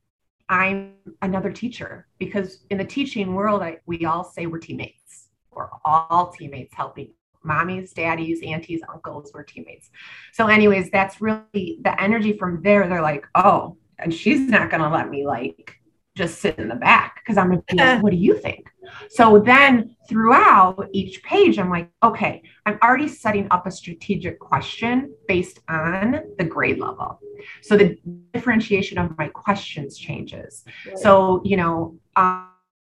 I'm 0.50 0.92
another 1.22 1.50
teacher 1.50 2.06
because 2.18 2.66
in 2.70 2.76
the 2.76 2.84
teaching 2.84 3.34
world, 3.34 3.62
I, 3.62 3.78
we 3.86 4.04
all 4.04 4.22
say 4.22 4.46
we're 4.46 4.58
teammates. 4.58 5.28
We're 5.50 5.70
all 5.86 6.30
teammates 6.30 6.74
helping 6.74 7.14
mommies, 7.44 7.94
daddies, 7.94 8.42
aunties, 8.44 8.82
uncles, 8.92 9.30
we're 9.32 9.44
teammates. 9.44 9.88
So, 10.34 10.46
anyways, 10.46 10.90
that's 10.90 11.22
really 11.22 11.78
the 11.82 11.94
energy 11.98 12.36
from 12.36 12.60
there. 12.62 12.86
They're 12.86 13.00
like, 13.00 13.26
oh, 13.34 13.78
and 13.98 14.12
she's 14.12 14.40
not 14.40 14.70
going 14.70 14.82
to 14.82 14.90
let 14.90 15.08
me 15.08 15.26
like 15.26 15.80
just 16.16 16.40
sit 16.40 16.58
in 16.58 16.68
the 16.68 16.74
back 16.74 17.20
because 17.22 17.36
I'm 17.36 17.48
going 17.48 17.62
to 17.68 17.74
be 17.74 17.82
like, 17.82 18.02
what 18.02 18.10
do 18.10 18.16
you 18.16 18.38
think? 18.38 18.66
So 19.10 19.38
then 19.38 19.94
throughout 20.08 20.88
each 20.92 21.22
page, 21.22 21.58
I'm 21.58 21.70
like, 21.70 21.90
okay, 22.02 22.42
I'm 22.64 22.78
already 22.82 23.06
setting 23.06 23.46
up 23.50 23.66
a 23.66 23.70
strategic 23.70 24.40
question 24.40 25.14
based 25.28 25.60
on 25.68 26.22
the 26.38 26.44
grade 26.44 26.78
level. 26.78 27.20
So 27.62 27.76
the 27.76 27.98
differentiation 28.32 28.98
of 28.98 29.16
my 29.18 29.28
questions 29.28 29.98
changes. 29.98 30.64
Right. 30.86 30.98
So, 30.98 31.42
you 31.44 31.58
know, 31.58 31.98
um, 32.16 32.48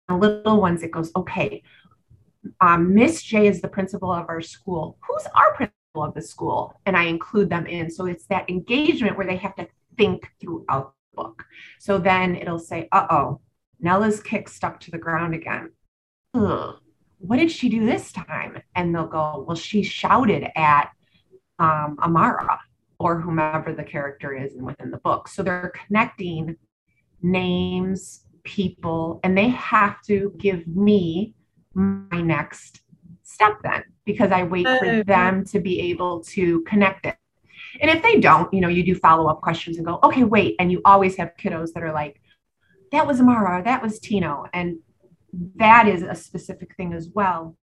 little 0.09 0.61
ones, 0.61 0.83
it 0.83 0.91
goes, 0.91 1.11
okay, 1.15 1.63
um, 2.61 2.93
Miss 2.93 3.23
J 3.23 3.47
is 3.47 3.59
the 3.59 3.67
principal 3.67 4.11
of 4.11 4.25
our 4.29 4.41
school. 4.41 4.97
Who's 5.07 5.25
our 5.33 5.55
principal 5.55 6.03
of 6.03 6.13
the 6.13 6.21
school? 6.21 6.79
And 6.85 6.95
I 6.95 7.05
include 7.05 7.49
them 7.49 7.65
in. 7.65 7.89
So 7.89 8.05
it's 8.05 8.27
that 8.27 8.47
engagement 8.49 9.17
where 9.17 9.25
they 9.25 9.37
have 9.37 9.55
to 9.55 9.67
think 9.97 10.29
throughout 10.39 10.94
book. 11.15 11.43
So 11.79 11.97
then 11.97 12.35
it'll 12.35 12.59
say, 12.59 12.87
uh 12.91 13.07
oh, 13.09 13.41
Nella's 13.79 14.21
kick 14.21 14.49
stuck 14.49 14.79
to 14.81 14.91
the 14.91 14.97
ground 14.97 15.33
again. 15.33 15.71
Ugh, 16.33 16.77
what 17.19 17.37
did 17.37 17.51
she 17.51 17.69
do 17.69 17.85
this 17.85 18.11
time? 18.11 18.61
And 18.75 18.93
they'll 18.93 19.07
go, 19.07 19.45
well, 19.47 19.55
she 19.55 19.83
shouted 19.83 20.47
at 20.55 20.91
um, 21.59 21.97
Amara 22.01 22.59
or 22.99 23.19
whomever 23.19 23.73
the 23.73 23.83
character 23.83 24.33
is 24.35 24.53
and 24.53 24.65
within 24.65 24.91
the 24.91 24.97
book. 24.97 25.27
So 25.27 25.43
they're 25.43 25.73
connecting 25.87 26.55
names, 27.21 28.25
people, 28.43 29.19
and 29.23 29.37
they 29.37 29.49
have 29.49 30.01
to 30.03 30.33
give 30.37 30.67
me 30.67 31.35
my 31.73 32.21
next 32.21 32.81
step 33.23 33.57
then 33.63 33.83
because 34.05 34.31
I 34.31 34.43
wait 34.43 34.67
for 34.67 34.85
oh, 34.85 35.03
them 35.03 35.43
to 35.45 35.59
be 35.59 35.79
able 35.91 36.23
to 36.25 36.61
connect 36.61 37.05
it. 37.05 37.15
And 37.81 37.91
if 37.91 38.01
they 38.03 38.19
don't, 38.19 38.53
you 38.53 38.61
know, 38.61 38.67
you 38.67 38.83
do 38.83 38.95
follow 38.95 39.27
up 39.27 39.41
questions 39.41 39.77
and 39.77 39.85
go, 39.85 39.99
okay, 40.03 40.23
wait. 40.23 40.55
And 40.59 40.71
you 40.71 40.81
always 40.85 41.15
have 41.17 41.31
kiddos 41.37 41.73
that 41.73 41.83
are 41.83 41.93
like, 41.93 42.21
that 42.91 43.05
was 43.05 43.19
Amara, 43.19 43.63
that 43.63 43.81
was 43.81 43.99
Tino. 43.99 44.45
And 44.53 44.79
that 45.55 45.87
is 45.87 46.01
a 46.01 46.15
specific 46.15 46.75
thing 46.75 46.93
as 46.93 47.09
well. 47.13 47.57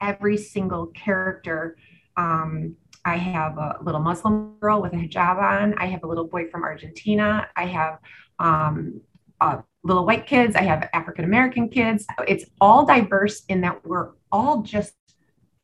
Every 0.00 0.36
single 0.36 0.86
character, 0.88 1.76
um, 2.16 2.76
I 3.04 3.16
have 3.16 3.56
a 3.58 3.78
little 3.82 4.00
Muslim 4.00 4.56
girl 4.60 4.82
with 4.82 4.92
a 4.92 4.96
hijab 4.96 5.38
on. 5.38 5.74
I 5.78 5.86
have 5.86 6.02
a 6.04 6.06
little 6.06 6.26
boy 6.26 6.48
from 6.50 6.64
Argentina. 6.64 7.48
I 7.56 7.66
have 7.66 7.98
um, 8.38 9.00
a 9.40 9.62
little 9.82 10.04
white 10.04 10.26
kids, 10.26 10.56
I 10.56 10.62
have 10.62 10.88
African 10.92 11.24
American 11.24 11.68
kids. 11.68 12.06
It's 12.26 12.44
all 12.60 12.84
diverse 12.84 13.44
in 13.48 13.60
that 13.62 13.84
we're 13.84 14.10
all 14.32 14.62
just 14.62 14.94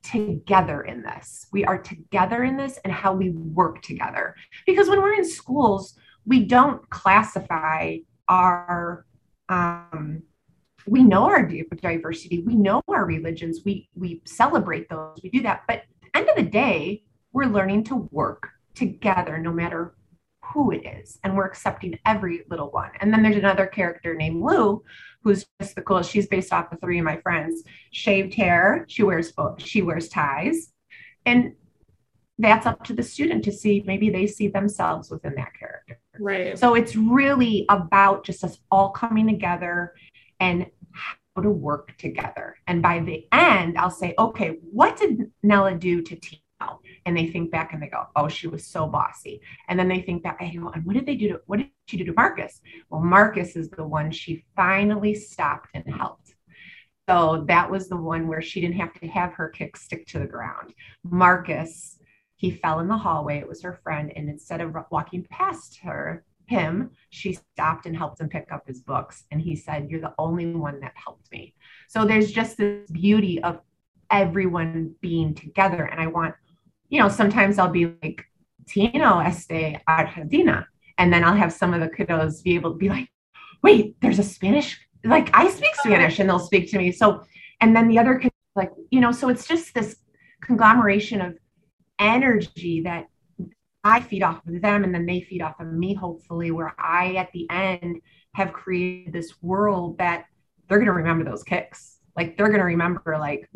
together 0.03 0.83
in 0.83 1.03
this. 1.03 1.47
We 1.53 1.65
are 1.65 1.79
together 1.79 2.45
in 2.45 2.57
this 2.57 2.79
and 2.85 2.93
how 2.93 3.15
we 3.15 3.31
work 3.31 3.83
together. 3.83 4.35
Because 4.67 4.89
when 4.89 5.01
we're 5.01 5.15
in 5.15 5.25
schools, 5.25 5.97
we 6.25 6.45
don't 6.45 6.89
classify 6.91 7.97
our 8.29 9.07
um, 9.49 10.23
we 10.87 11.03
know 11.03 11.25
our 11.25 11.49
diversity 11.81 12.41
we 12.41 12.55
know 12.55 12.83
our 12.89 13.05
religions 13.05 13.61
we 13.65 13.89
we 13.95 14.21
celebrate 14.25 14.89
those 14.89 15.19
we 15.23 15.31
do 15.31 15.43
that 15.43 15.63
but 15.69 15.83
end 16.15 16.29
of 16.29 16.37
the 16.37 16.43
day 16.43 17.03
we're 17.33 17.45
learning 17.45 17.85
to 17.85 18.09
work 18.11 18.49
together 18.75 19.39
no 19.39 19.53
matter 19.53 19.95
who 20.53 20.73
it 20.73 20.85
is 20.85 21.19
and 21.23 21.37
we're 21.37 21.47
accepting 21.47 21.99
every 22.05 22.43
little 22.51 22.71
one 22.71 22.91
and 23.01 23.13
then 23.13 23.23
there's 23.23 23.37
another 23.37 23.67
character 23.67 24.15
named 24.15 24.43
lou 24.43 24.83
who's 25.23 25.47
just 25.61 25.75
the 25.75 25.83
coolest. 25.83 26.11
She's 26.11 26.27
based 26.27 26.53
off 26.53 26.73
of 26.73 26.81
three 26.81 26.99
of 26.99 27.05
my 27.05 27.19
friends. 27.19 27.63
Shaved 27.91 28.35
hair 28.35 28.85
she 28.89 29.03
wears 29.03 29.33
she 29.59 29.83
wears 29.83 30.09
ties. 30.09 30.73
And 31.27 31.55
that's 32.39 32.67
up 32.67 32.83
to 32.85 32.93
the 32.93 33.03
student 33.03 33.45
to 33.45 33.53
see 33.53 33.85
maybe 33.87 34.11
they 34.11 34.27
see 34.27 34.49
themselves 34.49 35.11
within 35.11 35.35
that 35.37 35.53
character. 35.59 36.01
Right. 36.19 36.59
So 36.59 36.75
it's 36.75 36.97
really 36.97 37.67
about 37.69 38.25
just 38.25 38.43
us 38.43 38.59
all 38.71 38.91
coming 38.91 39.27
together 39.27 39.95
and 40.41 40.67
how 40.93 41.43
to 41.43 41.51
work 41.51 41.97
together. 41.99 42.57
And 42.67 42.83
by 42.83 43.01
the 43.01 43.27
end 43.33 43.79
i'll 43.79 43.91
say 43.91 44.15
okay 44.19 44.59
what 44.71 44.97
did 44.97 45.31
nella 45.43 45.75
do 45.75 46.03
to 46.03 46.17
teach 46.17 46.43
and 47.05 47.17
they 47.17 47.27
think 47.27 47.51
back 47.51 47.73
and 47.73 47.83
they 47.83 47.89
go, 47.89 48.07
oh, 48.17 48.29
she 48.29 48.47
was 48.47 48.67
so 48.67 48.87
bossy. 48.87 49.41
And 49.69 49.79
then 49.79 49.89
they 49.89 50.01
think 50.01 50.23
back, 50.23 50.39
go, 50.39 50.69
and 50.69 50.85
what 50.85 50.95
did 50.95 51.07
they 51.07 51.17
do 51.17 51.29
to, 51.29 51.41
what 51.47 51.59
did 51.59 51.69
she 51.87 51.97
do 51.97 52.05
to 52.05 52.13
Marcus? 52.15 52.61
Well, 52.91 53.01
Marcus 53.01 53.57
is 53.57 53.71
the 53.71 53.87
one 53.87 54.11
she 54.11 54.45
finally 54.55 55.15
stopped 55.15 55.71
and 55.75 55.85
helped. 55.93 56.35
So 57.09 57.45
that 57.49 57.71
was 57.71 57.89
the 57.89 57.97
one 57.97 58.29
where 58.29 58.43
she 58.43 58.61
didn't 58.61 58.77
have 58.77 58.95
to 58.95 59.09
have 59.09 59.33
her 59.35 59.49
kick 59.49 59.77
stick 59.77 60.07
to 60.09 60.21
the 60.21 60.27
ground. 60.27 60.73
Marcus, 61.03 61.99
he 62.37 62.51
fell 62.53 62.81
in 62.81 62.89
the 62.89 62.97
hallway. 62.97 63.39
It 63.39 63.49
was 63.49 63.63
her 63.63 63.81
friend. 63.83 64.13
And 64.15 64.29
instead 64.29 64.61
of 64.61 64.75
walking 64.91 65.25
past 65.25 65.79
her, 65.81 66.25
him, 66.47 66.91
she 67.11 67.33
stopped 67.33 67.87
and 67.87 67.97
helped 67.97 68.21
him 68.21 68.29
pick 68.29 68.53
up 68.53 68.67
his 68.67 68.81
books. 68.81 69.25
And 69.31 69.41
he 69.41 69.57
said, 69.57 69.91
You're 69.91 70.01
the 70.01 70.15
only 70.19 70.55
one 70.55 70.81
that 70.81 70.93
helped 70.95 71.31
me. 71.33 71.55
So 71.89 72.05
there's 72.05 72.31
just 72.31 72.57
this 72.57 72.91
beauty 72.91 73.43
of 73.43 73.61
everyone 74.11 74.95
being 75.01 75.35
together. 75.35 75.85
And 75.85 76.01
I 76.01 76.07
want 76.07 76.35
you 76.93 76.99
know, 77.01 77.09
sometimes 77.09 77.59
I'll 77.59 77.71
be 77.71 77.87
like, 78.03 78.23
Tino 78.69 79.19
este 79.19 79.81
Argentina. 79.89 80.69
And 80.99 81.11
then 81.11 81.25
I'll 81.25 81.35
have 81.35 81.53
some 81.53 81.73
of 81.73 81.81
the 81.81 81.89
kiddos 81.89 82.45
be 82.45 82.55
able 82.55 82.73
to 82.73 82.77
be 82.77 82.91
like, 82.91 83.09
wait, 83.63 83.97
there's 84.03 84.19
a 84.19 84.23
Spanish, 84.23 84.79
like 85.03 85.31
I 85.33 85.49
speak 85.49 85.73
oh 85.79 85.89
Spanish 85.89 86.19
and 86.19 86.29
they'll 86.29 86.39
speak 86.39 86.71
to 86.71 86.79
me. 86.79 86.93
So, 86.93 87.23
and 87.63 87.75
then 87.75 87.89
the 87.89 87.99
other 87.99 88.17
kids, 88.19 88.35
like, 88.55 88.71
you 88.91 89.01
know, 89.01 89.11
so 89.11 89.31
it's 89.31 89.49
just 89.49 89.75
this 89.75 89.97
conglomeration 90.43 91.23
of 91.23 91.39
energy 91.99 92.83
that 92.83 93.07
I 93.83 94.01
feed 94.01 94.23
off 94.23 94.47
of 94.47 94.61
them 94.61 94.85
and 94.85 94.95
then 94.95 95.07
they 95.07 95.23
feed 95.23 95.41
off 95.41 95.59
of 95.61 95.73
me, 95.73 95.95
hopefully, 95.95 96.51
where 96.51 96.75
I 96.79 97.15
at 97.15 97.33
the 97.33 97.49
end 97.51 98.03
have 98.35 98.53
created 98.53 99.15
this 99.15 99.43
world 99.43 99.97
that 99.97 100.27
they're 100.69 100.79
going 100.79 100.87
to 100.87 100.93
remember 100.93 101.25
those 101.25 101.43
kicks. 101.43 102.01
Like 102.17 102.37
they're 102.37 102.49
going 102.49 102.61
to 102.61 102.67
remember, 102.67 103.17
like, 103.19 103.49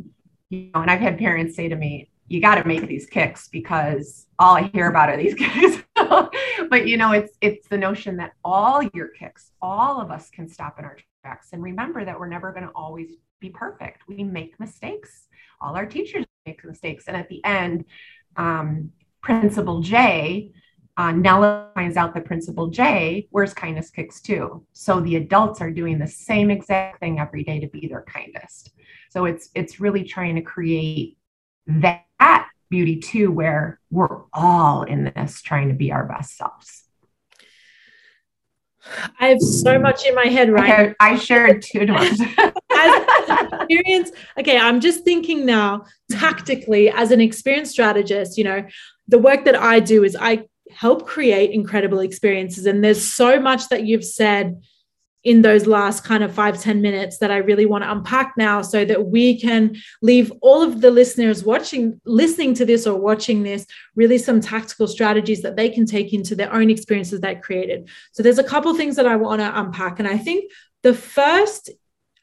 you 0.49 0.71
know, 0.75 0.81
and 0.81 0.91
I've 0.91 1.01
had 1.01 1.19
parents 1.19 1.55
say 1.55 1.69
to 1.69 1.77
me, 1.77 2.09
you 2.29 2.41
got 2.41 2.57
to 2.57 2.67
make 2.67 2.87
these 2.87 3.07
kicks 3.07 3.49
because 3.49 4.27
all 4.39 4.57
I 4.57 4.71
hear 4.73 4.89
about 4.89 5.09
are 5.09 5.17
these 5.17 5.35
kicks. 5.39 5.83
but 5.95 6.87
you 6.87 6.97
know, 6.97 7.13
it's 7.13 7.37
it's 7.41 7.69
the 7.69 7.79
notion 7.79 8.17
that 8.17 8.33
all 8.45 8.83
your 8.95 9.09
kicks, 9.09 9.53
all 9.63 10.01
of 10.01 10.11
us 10.11 10.31
can 10.31 10.49
stop 10.49 10.79
in 10.79 10.85
our 10.85 10.97
tracks 11.23 11.49
and 11.53 11.63
remember 11.63 12.05
that 12.05 12.19
we're 12.19 12.29
never 12.29 12.53
going 12.53 12.67
to 12.67 12.73
always 12.75 13.11
be 13.41 13.51
perfect. 13.51 14.03
We 14.09 14.23
make 14.23 14.59
mistakes. 14.59 15.29
All 15.61 15.77
our 15.77 15.87
teachers 15.87 16.25
make 16.47 16.65
mistakes, 16.65 17.05
and 17.09 17.17
at 17.17 17.29
the 17.29 17.45
end, 17.45 17.85
um, 18.37 18.93
Principal 19.23 19.81
J. 19.81 20.53
Uh, 20.99 21.13
Nella 21.13 21.71
finds 21.75 21.99
out 21.99 22.15
that 22.15 22.25
Principal 22.25 22.69
J 22.69 23.29
wears 23.31 23.53
kindness 23.53 23.91
kicks 23.91 24.23
too. 24.23 24.65
So 24.73 25.01
the 25.01 25.17
adults 25.17 25.61
are 25.61 25.71
doing 25.71 25.99
the 25.99 26.07
same 26.07 26.51
exact 26.51 27.01
thing 27.01 27.19
every 27.19 27.45
day 27.45 27.61
to 27.61 27.67
be 27.67 27.87
their 27.87 28.03
kindest. 28.03 28.73
So 29.11 29.27
it's 29.27 29.51
it's 29.55 29.79
really 29.79 30.05
trying 30.05 30.37
to 30.37 30.43
create 30.43 31.19
that 31.67 32.06
beauty 32.69 32.97
too, 32.97 33.31
where 33.31 33.81
we're 33.91 34.23
all 34.33 34.83
in 34.83 35.13
this 35.15 35.43
trying 35.43 35.69
to 35.69 35.75
be 35.75 35.93
our 35.93 36.05
best 36.05 36.37
selves. 36.37 36.85
I 39.19 39.29
have 39.29 39.41
so 39.41 39.79
much 39.81 40.07
in 40.07 40.15
my 40.15 40.27
head 40.27 40.51
right 40.51 40.95
I, 41.01 41.15
I 41.15 41.17
shared 41.17 41.63
too 41.63 41.87
much. 41.87 42.13
experience, 42.71 44.13
okay, 44.39 44.59
I'm 44.59 44.81
just 44.81 45.03
thinking 45.03 45.45
now 45.45 45.85
tactically 46.11 46.91
as 46.91 47.11
an 47.11 47.21
experienced 47.21 47.73
strategist, 47.73 48.39
you 48.39 48.45
know, 48.45 48.65
the 49.09 49.19
work 49.19 49.45
that 49.45 49.57
I 49.57 49.81
do 49.81 50.05
is 50.05 50.17
I 50.19 50.45
help 50.71 51.07
create 51.07 51.51
incredible 51.51 52.01
experiences. 52.01 52.67
And 52.67 52.83
there's 52.83 53.03
so 53.03 53.41
much 53.41 53.69
that 53.71 53.85
you've 53.85 54.05
said 54.05 54.63
in 55.27 55.43
those 55.43 55.67
last 55.67 56.05
kind 56.05 56.23
of 56.23 56.33
five 56.33 56.61
ten 56.63 56.81
minutes 56.81 57.19
that 57.19 57.33
I 57.33 57.39
really 57.39 57.67
want 57.67 57.83
to 57.83 57.91
unpack 57.91 58.35
now 58.39 58.63
so 58.63 58.85
that 58.85 59.07
we 59.07 59.41
can 59.41 59.75
leave 60.01 60.33
all 60.41 60.63
of 60.63 60.81
the 60.81 60.91
listeners 60.93 61.43
watching, 61.43 62.01
listening 62.07 62.55
to 62.55 62.65
this 62.65 62.87
or 62.87 62.97
watching 62.97 63.43
this, 63.43 63.67
really 63.97 64.19
some 64.19 64.41
tactical 64.41 64.87
strategies 64.87 65.43
that 65.43 65.57
they 65.57 65.69
can 65.69 65.85
take 65.85 66.13
into 66.13 66.37
their 66.37 66.55
own 66.55 66.71
experiences 66.71 67.23
that 67.23 67.43
created. 67.43 67.89
So 68.13 68.23
there's 68.23 68.39
a 68.39 68.45
couple 68.45 68.73
things 68.75 68.95
that 68.95 69.07
I 69.07 69.17
want 69.17 69.41
to 69.41 69.61
unpack. 69.61 69.99
And 69.99 70.07
I 70.07 70.17
think 70.17 70.53
the 70.85 70.95
first 70.95 71.71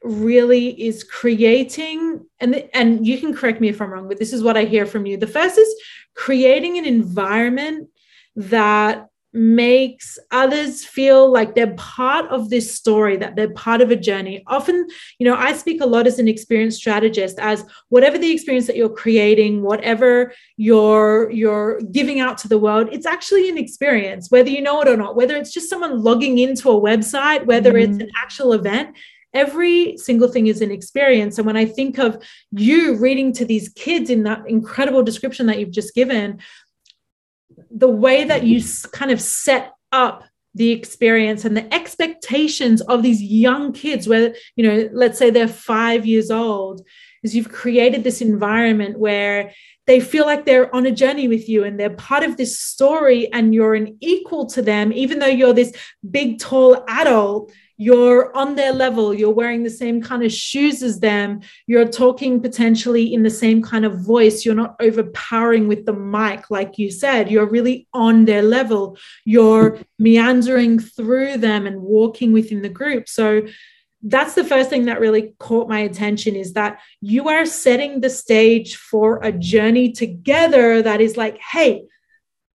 really 0.02 0.70
is 0.70 1.04
creating 1.04 2.26
and 2.40 2.70
and 2.74 3.06
you 3.06 3.18
can 3.18 3.34
correct 3.34 3.62
me 3.62 3.70
if 3.70 3.82
i'm 3.82 3.90
wrong 3.90 4.10
but 4.10 4.20
this 4.20 4.34
is 4.34 4.44
what 4.44 4.58
i 4.58 4.66
hear 4.66 4.86
from 4.86 5.06
you 5.06 5.16
the 5.16 5.26
first 5.26 5.58
is 5.58 5.74
creating 6.14 6.78
an 6.78 6.84
environment 6.84 7.88
that 8.36 9.08
makes 9.34 10.20
others 10.30 10.86
feel 10.86 11.32
like 11.32 11.56
they're 11.56 11.74
part 11.74 12.26
of 12.28 12.52
this 12.52 12.74
story 12.74 13.18
that 13.18 13.36
they're 13.36 13.50
part 13.54 13.82
of 13.82 13.90
a 13.90 13.96
journey 13.96 14.44
often 14.46 14.88
you 15.18 15.28
know 15.28 15.36
i 15.36 15.52
speak 15.52 15.82
a 15.82 15.86
lot 15.86 16.06
as 16.06 16.20
an 16.20 16.28
experienced 16.28 16.78
strategist 16.78 17.40
as 17.40 17.66
whatever 17.90 18.20
the 18.20 18.32
experience 18.32 18.68
that 18.68 18.76
you're 18.76 18.88
creating 18.88 19.64
whatever 19.64 20.32
you're 20.58 21.32
you're 21.32 21.82
giving 21.92 22.20
out 22.20 22.38
to 22.38 22.48
the 22.48 22.60
world 22.60 22.88
it's 22.92 23.08
actually 23.08 23.50
an 23.50 23.58
experience 23.58 24.30
whether 24.30 24.50
you 24.50 24.62
know 24.62 24.80
it 24.82 24.88
or 24.88 24.98
not 24.98 25.16
whether 25.16 25.36
it's 25.36 25.52
just 25.52 25.70
someone 25.70 26.04
logging 26.04 26.38
into 26.38 26.70
a 26.70 26.80
website 26.80 27.44
whether 27.46 27.74
mm-hmm. 27.74 27.92
it's 27.92 28.04
an 28.04 28.12
actual 28.16 28.54
event 28.54 28.96
every 29.34 29.98
single 29.98 30.28
thing 30.28 30.48
is 30.48 30.62
an 30.62 30.72
experience 30.72 31.38
and 31.38 31.48
when 31.48 31.58
i 31.58 31.66
think 31.66 31.98
of 31.98 32.24
you 32.52 32.96
reading 32.98 33.34
to 33.34 33.46
these 33.46 33.70
kids 33.70 34.10
in 34.10 34.24
that 34.24 34.44
incredible 34.48 35.02
description 35.02 35.48
that 35.48 35.60
you've 35.60 35.72
just 35.72 35.96
given 35.96 36.40
the 37.76 37.90
way 37.90 38.24
that 38.24 38.44
you 38.44 38.62
kind 38.92 39.12
of 39.12 39.20
set 39.22 39.74
up 39.92 40.24
the 40.56 40.72
experience 40.72 41.46
and 41.46 41.58
the 41.58 41.74
expectations 41.74 42.82
of 42.82 43.02
these 43.02 43.22
young 43.22 43.74
kids 43.74 44.08
where 44.08 44.36
you 44.56 44.64
know 44.64 44.90
let's 44.94 45.18
say 45.18 45.30
they're 45.30 45.48
5 45.48 46.06
years 46.06 46.30
old 46.30 46.86
is 47.24 47.36
you've 47.36 47.52
created 47.52 48.04
this 48.04 48.22
environment 48.22 49.00
where 49.00 49.52
they 49.88 50.00
feel 50.00 50.26
like 50.26 50.46
they're 50.46 50.74
on 50.74 50.86
a 50.86 50.92
journey 50.92 51.28
with 51.28 51.50
you 51.50 51.64
and 51.64 51.80
they're 51.80 51.90
part 51.90 52.24
of 52.24 52.38
this 52.38 52.60
story 52.60 53.32
and 53.34 53.54
you're 53.54 53.74
an 53.74 53.98
equal 54.00 54.46
to 54.48 54.62
them 54.62 54.94
even 54.94 55.20
though 55.20 55.26
you're 55.26 55.54
this 55.54 55.74
big 56.10 56.40
tall 56.40 56.86
adult 56.88 57.52
you're 57.84 58.36
on 58.36 58.56
their 58.56 58.72
level, 58.72 59.14
you're 59.14 59.40
wearing 59.42 59.64
the 59.64 59.70
same 59.70 60.02
kind 60.02 60.24
of 60.24 60.32
shoes 60.32 60.82
as 60.82 61.00
them, 61.00 61.42
you're 61.68 61.88
talking 61.88 62.40
potentially 62.40 63.14
in 63.14 63.24
the 63.24 63.30
same 63.30 63.62
kind 63.62 63.84
of 63.84 64.00
voice, 64.00 64.46
you're 64.46 64.56
not 64.64 64.76
overpowering 64.80 65.68
with 65.68 65.86
the 65.86 65.94
mic, 65.94 66.50
like 66.50 66.78
you 66.78 66.90
said, 66.90 67.30
you're 67.30 67.50
really 67.58 67.88
on 67.94 68.26
their 68.26 68.42
level, 68.42 68.98
you're 69.26 69.80
meandering 70.00 70.80
through 70.80 71.38
them 71.38 71.68
and 71.68 71.82
walking 71.82 72.32
within 72.32 72.62
the 72.62 72.70
group. 72.70 73.10
So 73.10 73.46
that's 74.02 74.34
the 74.34 74.44
first 74.44 74.70
thing 74.70 74.86
that 74.86 75.00
really 75.00 75.34
caught 75.40 75.68
my 75.68 75.80
attention 75.80 76.36
is 76.36 76.54
that 76.54 76.80
you 77.02 77.30
are 77.30 77.46
setting 77.46 78.00
the 78.00 78.10
stage 78.10 78.76
for 78.76 79.22
a 79.24 79.32
journey 79.32 79.92
together 79.92 80.82
that 80.82 81.02
is 81.02 81.18
like, 81.18 81.38
hey, 81.40 81.84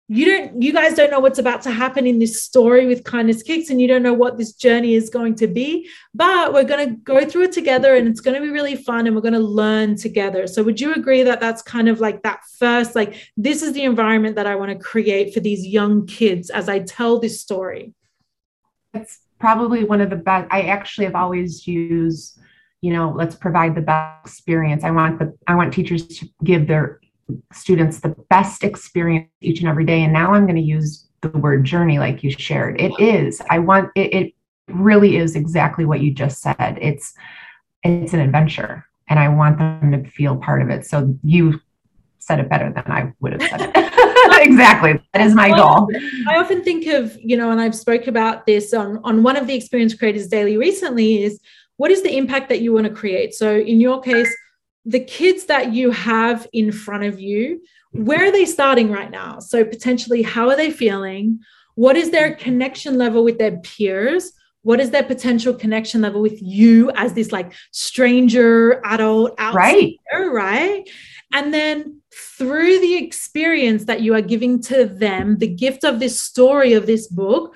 you 0.08 0.26
don't 0.26 0.60
you 0.60 0.70
guys 0.72 0.94
don't 0.94 1.10
know 1.10 1.20
what's 1.20 1.38
about 1.38 1.62
to 1.62 1.70
happen 1.70 2.06
in 2.06 2.18
this 2.18 2.42
story 2.42 2.86
with 2.86 3.04
kindness 3.04 3.42
kicks 3.42 3.70
and 3.70 3.80
you 3.80 3.88
don't 3.88 4.02
know 4.02 4.12
what 4.12 4.36
this 4.36 4.52
journey 4.52 4.94
is 4.94 5.08
going 5.08 5.34
to 5.34 5.46
be 5.46 5.88
but 6.12 6.52
we're 6.52 6.62
going 6.62 6.86
to 6.86 6.94
go 6.96 7.24
through 7.24 7.44
it 7.44 7.52
together 7.52 7.96
and 7.96 8.06
it's 8.06 8.20
going 8.20 8.34
to 8.34 8.42
be 8.42 8.52
really 8.52 8.76
fun 8.76 9.06
and 9.06 9.16
we're 9.16 9.22
going 9.22 9.32
to 9.32 9.40
learn 9.40 9.96
together. 9.96 10.46
So 10.46 10.62
would 10.62 10.80
you 10.80 10.92
agree 10.92 11.22
that 11.22 11.40
that's 11.40 11.62
kind 11.62 11.88
of 11.88 12.00
like 12.00 12.22
that 12.22 12.40
first 12.58 12.94
like 12.94 13.30
this 13.36 13.62
is 13.62 13.72
the 13.72 13.84
environment 13.84 14.36
that 14.36 14.46
i 14.46 14.54
want 14.54 14.70
to 14.70 14.78
create 14.78 15.32
for 15.32 15.40
these 15.40 15.66
young 15.66 16.06
kids 16.06 16.50
as 16.50 16.68
i 16.68 16.80
tell 16.80 17.18
this 17.18 17.40
story? 17.40 17.94
It's 18.92 19.20
probably 19.38 19.84
one 19.84 20.02
of 20.02 20.10
the 20.10 20.16
best 20.16 20.48
i 20.50 20.62
actually 20.62 21.06
have 21.06 21.14
always 21.14 21.66
used 21.66 22.38
you 22.82 22.92
know 22.92 23.14
let's 23.16 23.34
provide 23.34 23.74
the 23.74 23.80
best 23.80 24.26
experience. 24.26 24.84
I 24.84 24.90
want 24.90 25.18
the 25.18 25.34
i 25.46 25.54
want 25.54 25.72
teachers 25.72 26.06
to 26.18 26.28
give 26.44 26.66
their 26.66 27.00
students 27.52 28.00
the 28.00 28.10
best 28.30 28.64
experience 28.64 29.28
each 29.40 29.60
and 29.60 29.68
every 29.68 29.84
day. 29.84 30.02
And 30.02 30.12
now 30.12 30.32
I'm 30.32 30.44
going 30.44 30.56
to 30.56 30.62
use 30.62 31.06
the 31.20 31.28
word 31.30 31.64
journey 31.64 31.98
like 31.98 32.22
you 32.22 32.30
shared. 32.30 32.80
It 32.80 32.92
is. 32.98 33.40
I 33.50 33.58
want 33.58 33.90
it, 33.94 34.14
it 34.14 34.34
really 34.68 35.16
is 35.16 35.36
exactly 35.36 35.84
what 35.84 36.00
you 36.00 36.12
just 36.12 36.40
said. 36.40 36.78
It's 36.80 37.14
it's 37.82 38.12
an 38.12 38.20
adventure 38.20 38.86
and 39.08 39.18
I 39.18 39.28
want 39.28 39.58
them 39.58 39.92
to 39.92 40.10
feel 40.10 40.36
part 40.36 40.62
of 40.62 40.70
it. 40.70 40.86
So 40.86 41.16
you 41.22 41.60
said 42.18 42.40
it 42.40 42.48
better 42.48 42.72
than 42.72 42.90
I 42.90 43.12
would 43.20 43.32
have 43.32 43.42
said 43.42 43.70
it. 43.74 44.42
exactly. 44.42 44.98
That 45.12 45.26
is 45.26 45.34
my 45.34 45.48
goal. 45.48 45.88
I 46.26 46.38
often 46.38 46.64
think 46.64 46.86
of, 46.86 47.16
you 47.20 47.36
know, 47.36 47.50
and 47.50 47.60
I've 47.60 47.74
spoke 47.74 48.06
about 48.06 48.46
this 48.46 48.72
on, 48.72 49.00
on 49.04 49.22
one 49.22 49.36
of 49.36 49.46
the 49.46 49.54
experience 49.54 49.94
creators 49.94 50.26
daily 50.28 50.56
recently 50.56 51.22
is 51.22 51.38
what 51.76 51.90
is 51.90 52.02
the 52.02 52.16
impact 52.16 52.48
that 52.48 52.60
you 52.60 52.72
want 52.72 52.86
to 52.86 52.92
create? 52.92 53.34
So 53.34 53.56
in 53.56 53.80
your 53.80 54.00
case, 54.00 54.34
the 54.84 55.00
kids 55.00 55.46
that 55.46 55.72
you 55.72 55.90
have 55.90 56.46
in 56.52 56.72
front 56.72 57.04
of 57.04 57.18
you, 57.20 57.60
where 57.92 58.26
are 58.26 58.32
they 58.32 58.44
starting 58.44 58.90
right 58.90 59.10
now? 59.10 59.38
So, 59.38 59.64
potentially, 59.64 60.22
how 60.22 60.48
are 60.48 60.56
they 60.56 60.70
feeling? 60.70 61.40
What 61.76 61.96
is 61.96 62.10
their 62.10 62.34
connection 62.34 62.98
level 62.98 63.24
with 63.24 63.38
their 63.38 63.56
peers? 63.58 64.32
What 64.62 64.80
is 64.80 64.90
their 64.90 65.02
potential 65.02 65.52
connection 65.52 66.00
level 66.00 66.22
with 66.22 66.40
you 66.40 66.90
as 66.94 67.12
this 67.12 67.32
like 67.32 67.52
stranger 67.70 68.80
adult 68.84 69.38
outsider, 69.38 69.52
right? 69.60 69.98
Right. 70.32 70.88
And 71.32 71.52
then 71.52 72.00
through 72.38 72.80
the 72.80 72.94
experience 72.94 73.84
that 73.84 74.00
you 74.00 74.14
are 74.14 74.22
giving 74.22 74.62
to 74.62 74.86
them, 74.86 75.38
the 75.38 75.48
gift 75.48 75.84
of 75.84 76.00
this 76.00 76.20
story 76.20 76.72
of 76.72 76.86
this 76.86 77.08
book, 77.08 77.54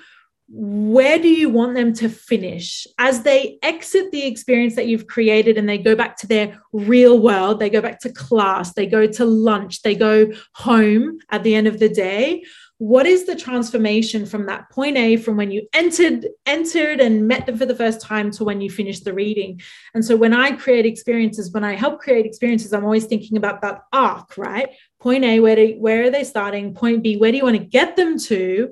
where 0.51 1.19
do 1.19 1.27
you 1.27 1.49
want 1.49 1.75
them 1.75 1.93
to 1.93 2.09
finish? 2.09 2.87
As 2.97 3.21
they 3.21 3.59
exit 3.61 4.11
the 4.11 4.25
experience 4.25 4.75
that 4.75 4.87
you've 4.87 5.07
created 5.07 5.57
and 5.57 5.69
they 5.69 5.77
go 5.77 5.95
back 5.95 6.17
to 6.17 6.27
their 6.27 6.59
real 6.71 7.19
world 7.19 7.59
they 7.59 7.69
go 7.69 7.81
back 7.81 7.99
to 7.99 8.11
class 8.11 8.73
they 8.73 8.85
go 8.85 9.07
to 9.07 9.25
lunch 9.25 9.81
they 9.81 9.95
go 9.95 10.31
home 10.53 11.17
at 11.31 11.43
the 11.43 11.55
end 11.55 11.67
of 11.67 11.79
the 11.79 11.89
day 11.89 12.43
what 12.77 13.05
is 13.05 13.25
the 13.25 13.35
transformation 13.35 14.25
from 14.25 14.45
that 14.45 14.69
point 14.69 14.95
a 14.95 15.17
from 15.17 15.35
when 15.35 15.51
you 15.51 15.67
entered 15.73 16.25
entered 16.45 17.01
and 17.01 17.27
met 17.27 17.45
them 17.45 17.57
for 17.57 17.65
the 17.65 17.75
first 17.75 17.99
time 17.99 18.31
to 18.31 18.45
when 18.45 18.61
you 18.61 18.69
finished 18.69 19.03
the 19.03 19.13
reading? 19.13 19.59
And 19.93 20.03
so 20.03 20.15
when 20.15 20.33
i 20.33 20.51
create 20.51 20.85
experiences 20.85 21.51
when 21.51 21.63
i 21.63 21.73
help 21.73 21.99
create 21.99 22.25
experiences 22.25 22.71
i'm 22.71 22.85
always 22.85 23.05
thinking 23.05 23.37
about 23.37 23.61
that 23.61 23.81
arc 23.91 24.37
right 24.37 24.69
point 24.99 25.23
a 25.23 25.39
where, 25.39 25.55
do, 25.55 25.75
where 25.79 26.03
are 26.03 26.09
they 26.09 26.23
starting 26.23 26.73
point 26.73 27.01
b 27.03 27.17
where 27.17 27.31
do 27.31 27.37
you 27.37 27.43
want 27.43 27.57
to 27.57 27.63
get 27.63 27.95
them 27.95 28.17
to 28.17 28.71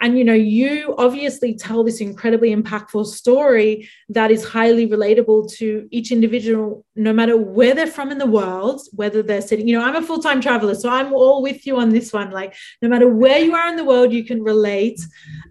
and 0.00 0.16
you 0.16 0.24
know, 0.24 0.34
you 0.34 0.94
obviously 0.96 1.54
tell 1.54 1.82
this 1.82 2.00
incredibly 2.00 2.54
impactful 2.54 3.06
story 3.06 3.88
that 4.08 4.30
is 4.30 4.44
highly 4.44 4.86
relatable 4.86 5.52
to 5.54 5.88
each 5.90 6.12
individual, 6.12 6.84
no 6.94 7.12
matter 7.12 7.36
where 7.36 7.74
they're 7.74 7.88
from 7.88 8.12
in 8.12 8.18
the 8.18 8.26
world, 8.26 8.80
whether 8.92 9.24
they're 9.24 9.42
sitting, 9.42 9.66
you 9.66 9.76
know, 9.76 9.84
I'm 9.84 9.96
a 9.96 10.02
full-time 10.02 10.40
traveler, 10.40 10.76
so 10.76 10.88
I'm 10.88 11.12
all 11.12 11.42
with 11.42 11.66
you 11.66 11.78
on 11.78 11.88
this 11.88 12.12
one. 12.12 12.30
Like, 12.30 12.54
no 12.80 12.88
matter 12.88 13.08
where 13.08 13.40
you 13.40 13.54
are 13.56 13.68
in 13.68 13.76
the 13.76 13.84
world, 13.84 14.12
you 14.12 14.24
can 14.24 14.40
relate. 14.42 15.00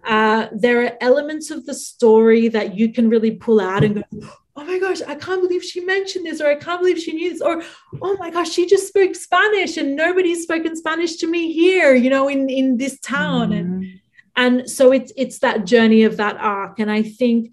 Uh, 0.06 0.46
there 0.52 0.82
are 0.82 0.96
elements 1.02 1.50
of 1.50 1.66
the 1.66 1.74
story 1.74 2.48
that 2.48 2.74
you 2.74 2.90
can 2.90 3.10
really 3.10 3.32
pull 3.32 3.60
out 3.60 3.84
and 3.84 3.96
go, 3.96 4.28
oh 4.58 4.64
my 4.64 4.78
gosh, 4.78 5.00
I 5.06 5.14
can't 5.14 5.40
believe 5.40 5.62
she 5.62 5.80
mentioned 5.80 6.26
this, 6.26 6.40
or 6.40 6.48
I 6.48 6.56
can't 6.56 6.80
believe 6.80 6.98
she 6.98 7.12
knew 7.12 7.30
this, 7.30 7.40
or 7.40 7.62
oh 8.02 8.16
my 8.18 8.30
gosh, 8.30 8.50
she 8.50 8.66
just 8.66 8.88
spoke 8.88 9.14
Spanish 9.14 9.76
and 9.76 9.94
nobody's 9.94 10.42
spoken 10.42 10.76
Spanish 10.76 11.16
to 11.16 11.26
me 11.26 11.52
here, 11.52 11.94
you 11.94 12.10
know, 12.10 12.28
in, 12.28 12.50
in 12.50 12.76
this 12.76 12.98
town. 13.00 13.50
Mm-hmm. 13.50 13.54
And 13.54 14.00
and 14.38 14.70
so 14.70 14.92
it's 14.92 15.12
it's 15.16 15.40
that 15.40 15.66
journey 15.66 16.04
of 16.04 16.16
that 16.16 16.36
arc 16.38 16.78
and 16.78 16.90
i 16.90 17.02
think 17.02 17.52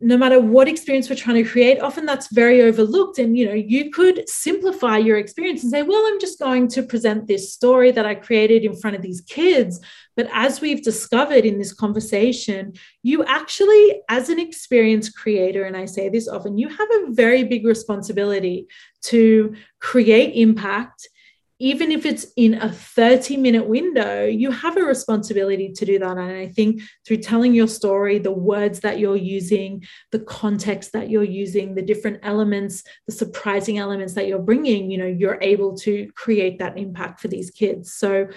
no 0.00 0.16
matter 0.16 0.40
what 0.40 0.68
experience 0.68 1.10
we're 1.10 1.16
trying 1.16 1.42
to 1.42 1.50
create 1.50 1.80
often 1.80 2.06
that's 2.06 2.32
very 2.32 2.62
overlooked 2.62 3.18
and 3.18 3.36
you 3.36 3.44
know 3.44 3.52
you 3.52 3.90
could 3.90 4.28
simplify 4.28 4.96
your 4.96 5.18
experience 5.18 5.62
and 5.62 5.72
say 5.72 5.82
well 5.82 6.04
i'm 6.06 6.20
just 6.20 6.38
going 6.38 6.68
to 6.68 6.82
present 6.82 7.26
this 7.26 7.52
story 7.52 7.90
that 7.90 8.06
i 8.06 8.14
created 8.14 8.64
in 8.64 8.74
front 8.74 8.94
of 8.96 9.02
these 9.02 9.20
kids. 9.22 9.80
But 10.16 10.28
as 10.32 10.60
we've 10.60 10.82
discovered 10.82 11.44
in 11.44 11.58
this 11.58 11.72
conversation 11.72 12.74
you 13.02 13.24
actually 13.24 14.02
as 14.08 14.28
an 14.28 14.38
experience 14.38 15.10
creator 15.10 15.64
and 15.64 15.76
i 15.76 15.84
say 15.84 16.08
this 16.08 16.28
often 16.28 16.58
you 16.58 16.68
have 16.68 16.88
a 16.90 17.06
very 17.10 17.44
big 17.44 17.64
responsibility 17.64 18.66
to 19.02 19.54
create 19.80 20.34
impact 20.34 21.08
even 21.60 21.90
if 21.90 22.06
it's 22.06 22.26
in 22.36 22.54
a 22.54 22.70
30 22.70 23.36
minute 23.36 23.66
window, 23.66 24.24
you 24.24 24.50
have 24.50 24.76
a 24.76 24.82
responsibility 24.82 25.72
to 25.72 25.84
do 25.84 25.98
that. 25.98 26.16
And 26.16 26.20
I 26.20 26.48
think 26.48 26.82
through 27.06 27.18
telling 27.18 27.52
your 27.52 27.66
story, 27.66 28.18
the 28.18 28.30
words 28.30 28.80
that 28.80 28.98
you're 29.00 29.16
using, 29.16 29.84
the 30.12 30.20
context 30.20 30.92
that 30.92 31.10
you're 31.10 31.24
using, 31.24 31.74
the 31.74 31.82
different 31.82 32.20
elements, 32.22 32.84
the 33.06 33.12
surprising 33.12 33.78
elements 33.78 34.14
that 34.14 34.28
you're 34.28 34.38
bringing, 34.38 34.90
you 34.90 34.98
know, 34.98 35.06
you're 35.06 35.38
able 35.42 35.76
to 35.78 36.08
create 36.14 36.60
that 36.60 36.78
impact 36.78 37.20
for 37.20 37.28
these 37.28 37.50
kids. 37.50 37.92
So 37.92 38.28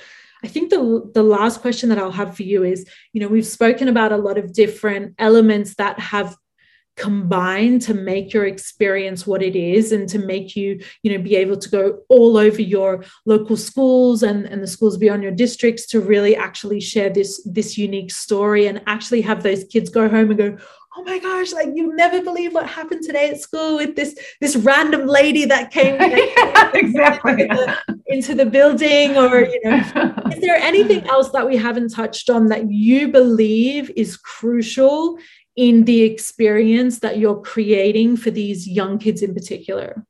I 0.43 0.47
think 0.47 0.71
the, 0.71 1.09
the 1.13 1.23
last 1.23 1.61
question 1.61 1.89
that 1.89 1.99
I'll 1.99 2.11
have 2.11 2.35
for 2.35 2.43
you 2.43 2.63
is, 2.63 2.87
you 3.13 3.21
know, 3.21 3.27
we've 3.27 3.45
spoken 3.45 3.87
about 3.87 4.11
a 4.11 4.17
lot 4.17 4.39
of 4.39 4.53
different 4.53 5.13
elements 5.19 5.75
that 5.75 5.99
have 5.99 6.35
combine 6.97 7.79
to 7.79 7.93
make 7.93 8.33
your 8.33 8.45
experience 8.45 9.25
what 9.25 9.41
it 9.41 9.55
is 9.55 9.91
and 9.91 10.09
to 10.09 10.19
make 10.19 10.55
you 10.55 10.79
you 11.03 11.11
know 11.11 11.23
be 11.23 11.35
able 11.35 11.57
to 11.57 11.69
go 11.69 11.99
all 12.09 12.37
over 12.37 12.61
your 12.61 13.03
local 13.25 13.55
schools 13.55 14.23
and, 14.23 14.45
and 14.45 14.61
the 14.61 14.67
schools 14.67 14.97
beyond 14.97 15.23
your 15.23 15.31
districts 15.31 15.85
to 15.87 16.01
really 16.01 16.35
actually 16.35 16.81
share 16.81 17.09
this 17.09 17.41
this 17.45 17.77
unique 17.77 18.11
story 18.11 18.67
and 18.67 18.81
actually 18.87 19.21
have 19.21 19.41
those 19.41 19.63
kids 19.65 19.89
go 19.89 20.09
home 20.09 20.29
and 20.29 20.37
go 20.37 20.57
oh 20.97 21.03
my 21.03 21.17
gosh 21.19 21.53
like 21.53 21.69
you 21.73 21.95
never 21.95 22.21
believe 22.21 22.53
what 22.53 22.67
happened 22.67 23.01
today 23.01 23.29
at 23.29 23.39
school 23.39 23.77
with 23.77 23.95
this 23.95 24.13
this 24.41 24.55
random 24.57 25.07
lady 25.07 25.45
that 25.45 25.71
came 25.71 25.95
yeah, 26.01 26.71
exactly. 26.73 27.43
Into 27.43 27.55
the, 27.55 27.99
into 28.07 28.35
the 28.35 28.45
building 28.45 29.17
or 29.17 29.41
you 29.41 29.61
know. 29.63 29.77
Is 30.31 30.41
there 30.41 30.57
anything 30.57 31.07
else 31.07 31.29
that 31.29 31.47
we 31.47 31.57
haven't 31.57 31.89
touched 31.89 32.29
on 32.29 32.47
that 32.47 32.69
you 32.69 33.07
believe 33.07 33.91
is 33.95 34.17
crucial 34.17 35.17
in 35.55 35.85
the 35.85 36.03
experience 36.03 36.99
that 36.99 37.17
you're 37.17 37.41
creating 37.41 38.17
for 38.17 38.31
these 38.31 38.67
young 38.67 38.97
kids 38.97 39.21
in 39.21 39.33
particular? 39.33 40.05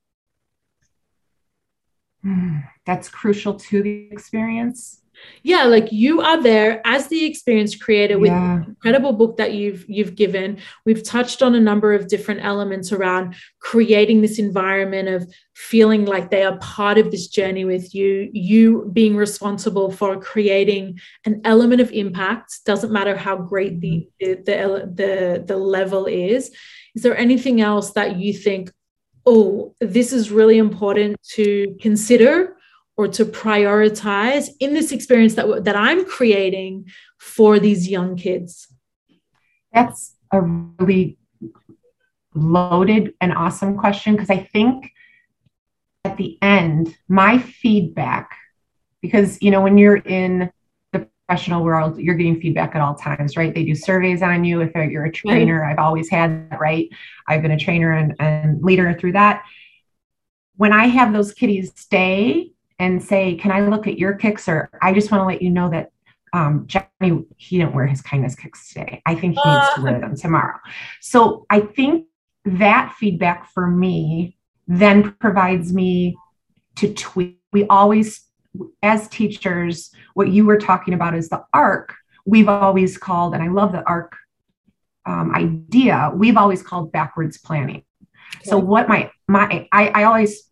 Hmm, 2.22 2.60
that's 2.86 3.10
crucial 3.10 3.56
to 3.56 3.82
the 3.82 4.08
experience 4.12 5.01
yeah 5.44 5.64
like 5.64 5.92
you 5.92 6.22
are 6.22 6.42
there 6.42 6.82
as 6.86 7.08
the 7.08 7.26
experience 7.26 7.76
creator 7.76 8.20
with 8.20 8.32
yeah. 8.32 8.60
the 8.64 8.70
incredible 8.70 9.14
book 9.14 9.38
that 9.38 9.54
you've 9.54 9.86
you've 9.88 10.16
given 10.16 10.58
we've 10.86 11.04
touched 11.04 11.42
on 11.42 11.56
a 11.56 11.60
number 11.60 11.94
of 11.94 12.08
different 12.08 12.44
elements 12.44 12.92
around 12.92 13.36
creating 13.60 14.22
this 14.22 14.38
environment 14.40 15.08
of 15.08 15.32
feeling 15.56 16.06
like 16.06 16.30
they 16.30 16.44
are 16.44 16.58
part 16.58 16.98
of 16.98 17.12
this 17.12 17.28
journey 17.28 17.66
with 17.66 17.94
you 17.94 18.30
you 18.34 18.90
being 18.94 19.16
responsible 19.16 19.92
for 19.92 20.20
creating 20.20 21.00
an 21.26 21.42
element 21.44 21.82
of 21.82 21.92
impact 21.92 22.60
doesn't 22.66 22.92
matter 22.92 23.16
how 23.16 23.36
great 23.36 23.80
the 23.80 24.08
mm-hmm. 24.22 24.44
the 24.44 24.92
the, 24.94 25.44
the 25.46 25.58
level 25.58 26.06
is 26.06 26.52
is 26.96 27.04
there 27.04 27.18
anything 27.18 27.62
else 27.62 27.92
that 27.94 28.18
you 28.18 28.34
think 28.34 28.72
oh 29.26 29.74
this 29.80 30.14
is 30.14 30.32
really 30.32 30.58
important 30.58 31.18
to 31.24 31.76
consider 31.80 32.56
or 32.98 33.08
to 33.08 33.26
prioritize 33.26 34.50
in 34.60 34.74
this 34.74 34.92
experience 34.92 35.36
that, 35.36 35.64
that 35.64 35.76
I'm 35.76 36.06
creating 36.06 36.88
for 37.18 37.60
these 37.60 37.90
young 37.90 38.16
kids? 38.16 38.68
That's 39.74 40.16
a 40.32 40.42
really 40.42 41.18
loaded 42.34 43.14
and 43.20 43.34
awesome 43.34 43.78
question 43.78 44.14
because 44.14 44.30
I 44.30 44.38
think 44.38 44.92
at 46.04 46.18
the 46.18 46.38
end, 46.42 46.96
my 47.08 47.38
feedback, 47.38 48.36
because, 49.02 49.38
you 49.42 49.52
know, 49.52 49.62
when 49.62 49.78
you're 49.78 49.98
in 49.98 50.52
the 50.94 51.08
professional 51.28 51.64
world, 51.64 52.00
you're 52.00 52.16
getting 52.16 52.40
feedback 52.42 52.76
at 52.76 52.82
all 52.82 52.96
times, 52.96 53.38
right? 53.38 53.54
They 53.54 53.64
do 53.64 53.76
surveys 53.76 54.22
on 54.22 54.44
you. 54.44 54.62
If 54.62 54.74
you're 54.76 55.06
a 55.06 55.12
trainer, 55.12 55.64
I've 55.64 55.80
always 55.80 56.10
had 56.10 56.50
that, 56.50 56.60
right? 56.60 56.90
I've 57.28 57.42
been 57.42 57.52
a 57.52 57.60
trainer 57.60 57.94
and, 57.94 58.16
and 58.20 58.64
leader 58.64 58.94
through 59.00 59.14
that. 59.14 59.44
When 60.56 60.74
I 60.74 60.88
have 60.88 61.14
those 61.14 61.34
kiddies 61.34 61.72
stay 61.76 62.51
and 62.82 63.02
say, 63.02 63.36
Can 63.36 63.52
I 63.52 63.62
look 63.62 63.86
at 63.86 64.00
your 64.00 64.16
kicks? 64.16 64.50
Or 64.50 64.70
I 64.82 64.92
just 64.92 65.12
want 65.12 65.22
to 65.22 65.26
let 65.26 65.42
you 65.42 65.52
know 65.52 65.70
that 65.70 65.92
um, 66.34 66.66
Johnny, 66.66 67.26
he 67.38 67.60
didn't 67.60 67.76
wear 67.76 67.86
his 67.86 68.02
kindness 68.02 68.36
kicks 68.36 68.74
today. 68.74 69.04
I 69.06 69.14
think 69.14 69.38
he 69.38 69.50
needs 69.50 69.68
to 69.76 69.82
wear 69.82 70.00
them 70.00 70.16
tomorrow. 70.16 70.58
So 71.00 71.46
I 71.50 71.60
think 71.60 72.08
that 72.46 72.96
feedback 72.98 73.52
for 73.52 73.68
me 73.68 74.36
then 74.68 75.12
provides 75.20 75.72
me 75.72 76.18
to 76.78 76.92
tweak. 76.94 77.38
We 77.54 77.68
always, 77.68 78.22
as 78.82 79.08
teachers, 79.10 79.92
what 80.16 80.30
you 80.30 80.46
were 80.46 80.58
talking 80.58 80.96
about 80.96 81.14
is 81.14 81.30
the 81.30 81.44
arc. 81.54 81.94
We've 82.26 82.50
always 82.50 82.98
called, 82.98 83.36
and 83.36 83.44
I 83.44 83.50
love 83.50 83.74
the 83.74 83.84
arc 83.84 84.16
um, 85.06 85.36
idea. 85.36 86.12
We've 86.16 86.38
always 86.38 86.64
called 86.64 86.92
backwards 86.92 87.38
planning. 87.38 87.84
Okay. 88.38 88.50
So 88.50 88.58
what 88.58 88.88
my 88.90 89.12
my 89.28 89.68
I, 89.72 89.90
I 89.90 90.04
always 90.06 90.50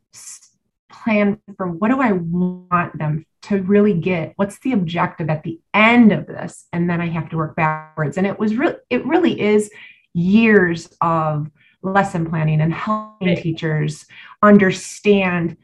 plan 1.03 1.39
for 1.57 1.67
what 1.67 1.89
do 1.89 2.01
I 2.01 2.13
want 2.13 2.97
them 2.97 3.25
to 3.43 3.61
really 3.63 3.93
get? 3.93 4.33
What's 4.35 4.59
the 4.59 4.73
objective 4.73 5.29
at 5.29 5.43
the 5.43 5.59
end 5.73 6.11
of 6.11 6.27
this? 6.27 6.67
And 6.73 6.89
then 6.89 7.01
I 7.01 7.07
have 7.07 7.29
to 7.29 7.37
work 7.37 7.55
backwards. 7.55 8.17
And 8.17 8.27
it 8.27 8.37
was 8.37 8.55
really, 8.55 8.75
it 8.89 9.05
really 9.05 9.39
is 9.39 9.71
years 10.13 10.89
of 11.01 11.49
lesson 11.81 12.29
planning 12.29 12.61
and 12.61 12.73
helping 12.73 13.35
teachers 13.37 14.05
understand 14.41 15.55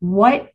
what 0.00 0.50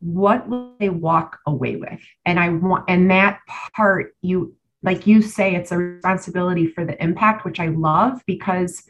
what 0.00 0.46
will 0.48 0.76
they 0.78 0.90
walk 0.90 1.38
away 1.46 1.76
with 1.76 2.00
and 2.26 2.38
i 2.38 2.48
want 2.48 2.84
and 2.88 3.10
that 3.10 3.40
part 3.74 4.14
you 4.22 4.54
like 4.82 5.06
you 5.06 5.22
say 5.22 5.54
it's 5.54 5.72
a 5.72 5.78
responsibility 5.78 6.66
for 6.66 6.84
the 6.84 7.02
impact 7.02 7.44
which 7.44 7.58
i 7.58 7.68
love 7.68 8.22
because 8.26 8.84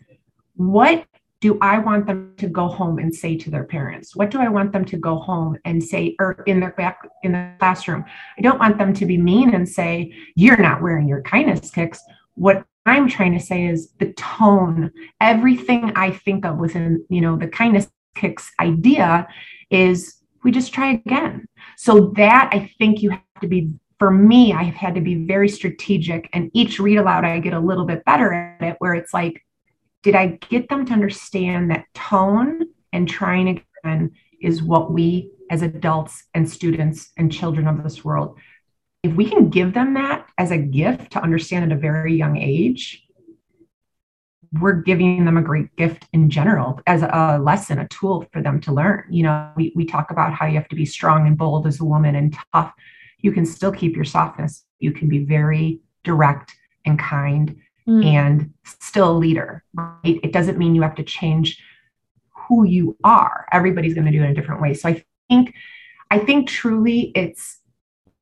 what 0.56 1.06
do 1.40 1.58
I 1.60 1.78
want 1.78 2.06
them 2.06 2.34
to 2.38 2.48
go 2.48 2.68
home 2.68 2.98
and 2.98 3.14
say 3.14 3.36
to 3.36 3.50
their 3.50 3.64
parents? 3.64 4.16
What 4.16 4.30
do 4.30 4.40
I 4.40 4.48
want 4.48 4.72
them 4.72 4.84
to 4.86 4.96
go 4.96 5.18
home 5.18 5.58
and 5.64 5.82
say, 5.82 6.16
or 6.18 6.42
in 6.46 6.60
their 6.60 6.72
back 6.72 7.06
in 7.22 7.32
the 7.32 7.52
classroom? 7.58 8.04
I 8.38 8.42
don't 8.42 8.58
want 8.58 8.78
them 8.78 8.94
to 8.94 9.06
be 9.06 9.18
mean 9.18 9.54
and 9.54 9.68
say, 9.68 10.14
You're 10.36 10.60
not 10.60 10.82
wearing 10.82 11.08
your 11.08 11.22
kindness 11.22 11.70
kicks. 11.70 12.00
What 12.34 12.64
I'm 12.86 13.08
trying 13.08 13.32
to 13.32 13.40
say 13.40 13.66
is 13.66 13.92
the 13.98 14.12
tone, 14.14 14.90
everything 15.20 15.92
I 15.96 16.10
think 16.10 16.44
of 16.44 16.56
within, 16.56 17.04
you 17.08 17.20
know, 17.20 17.36
the 17.36 17.48
kindness 17.48 17.88
kicks 18.14 18.50
idea 18.60 19.26
is 19.70 20.16
we 20.42 20.50
just 20.50 20.72
try 20.72 20.92
again. 20.92 21.46
So 21.76 22.12
that 22.16 22.50
I 22.52 22.70
think 22.78 23.02
you 23.02 23.10
have 23.10 23.22
to 23.40 23.48
be 23.48 23.70
for 23.98 24.10
me, 24.10 24.52
I 24.52 24.64
have 24.64 24.74
had 24.74 24.94
to 24.96 25.00
be 25.00 25.26
very 25.26 25.48
strategic. 25.48 26.28
And 26.32 26.50
each 26.52 26.80
read 26.80 26.98
aloud, 26.98 27.24
I 27.24 27.38
get 27.38 27.54
a 27.54 27.60
little 27.60 27.84
bit 27.84 28.04
better 28.04 28.32
at 28.32 28.62
it, 28.62 28.76
where 28.78 28.94
it's 28.94 29.14
like, 29.14 29.43
did 30.04 30.14
I 30.14 30.38
get 30.50 30.68
them 30.68 30.84
to 30.86 30.92
understand 30.92 31.70
that 31.70 31.86
tone 31.94 32.66
and 32.92 33.08
trying 33.08 33.64
again 33.82 34.12
is 34.40 34.62
what 34.62 34.92
we 34.92 35.30
as 35.50 35.62
adults 35.62 36.24
and 36.34 36.48
students 36.48 37.10
and 37.16 37.32
children 37.32 37.66
of 37.66 37.82
this 37.82 38.04
world, 38.04 38.38
if 39.02 39.14
we 39.14 39.28
can 39.28 39.48
give 39.48 39.72
them 39.72 39.94
that 39.94 40.28
as 40.38 40.50
a 40.50 40.58
gift 40.58 41.12
to 41.12 41.22
understand 41.22 41.64
at 41.64 41.76
a 41.76 41.80
very 41.80 42.14
young 42.14 42.36
age, 42.36 43.02
we're 44.60 44.74
giving 44.74 45.24
them 45.24 45.38
a 45.38 45.42
great 45.42 45.74
gift 45.76 46.06
in 46.12 46.30
general 46.30 46.80
as 46.86 47.02
a 47.02 47.40
lesson, 47.42 47.78
a 47.78 47.88
tool 47.88 48.26
for 48.30 48.42
them 48.42 48.60
to 48.60 48.72
learn. 48.72 49.04
You 49.10 49.24
know, 49.24 49.50
we, 49.56 49.72
we 49.74 49.86
talk 49.86 50.10
about 50.10 50.34
how 50.34 50.46
you 50.46 50.54
have 50.54 50.68
to 50.68 50.76
be 50.76 50.86
strong 50.86 51.26
and 51.26 51.36
bold 51.36 51.66
as 51.66 51.80
a 51.80 51.84
woman 51.84 52.14
and 52.14 52.36
tough. 52.52 52.72
You 53.18 53.32
can 53.32 53.46
still 53.46 53.72
keep 53.72 53.96
your 53.96 54.04
softness. 54.04 54.64
You 54.78 54.92
can 54.92 55.08
be 55.08 55.24
very 55.24 55.80
direct 56.04 56.54
and 56.84 56.98
kind 56.98 57.58
mm. 57.88 58.04
and 58.04 58.52
still 58.64 59.12
a 59.12 59.18
leader. 59.18 59.64
Right? 59.74 60.20
It 60.22 60.32
doesn't 60.32 60.58
mean 60.58 60.74
you 60.74 60.82
have 60.82 60.94
to 60.96 61.02
change 61.02 61.62
who 62.48 62.64
you 62.64 62.96
are. 63.04 63.46
Everybody's 63.52 63.94
going 63.94 64.06
to 64.06 64.12
do 64.12 64.20
it 64.20 64.24
in 64.24 64.30
a 64.30 64.34
different 64.34 64.60
way. 64.60 64.74
So 64.74 64.88
I 64.88 65.04
think, 65.28 65.54
I 66.10 66.18
think 66.18 66.48
truly 66.48 67.12
it's 67.14 67.60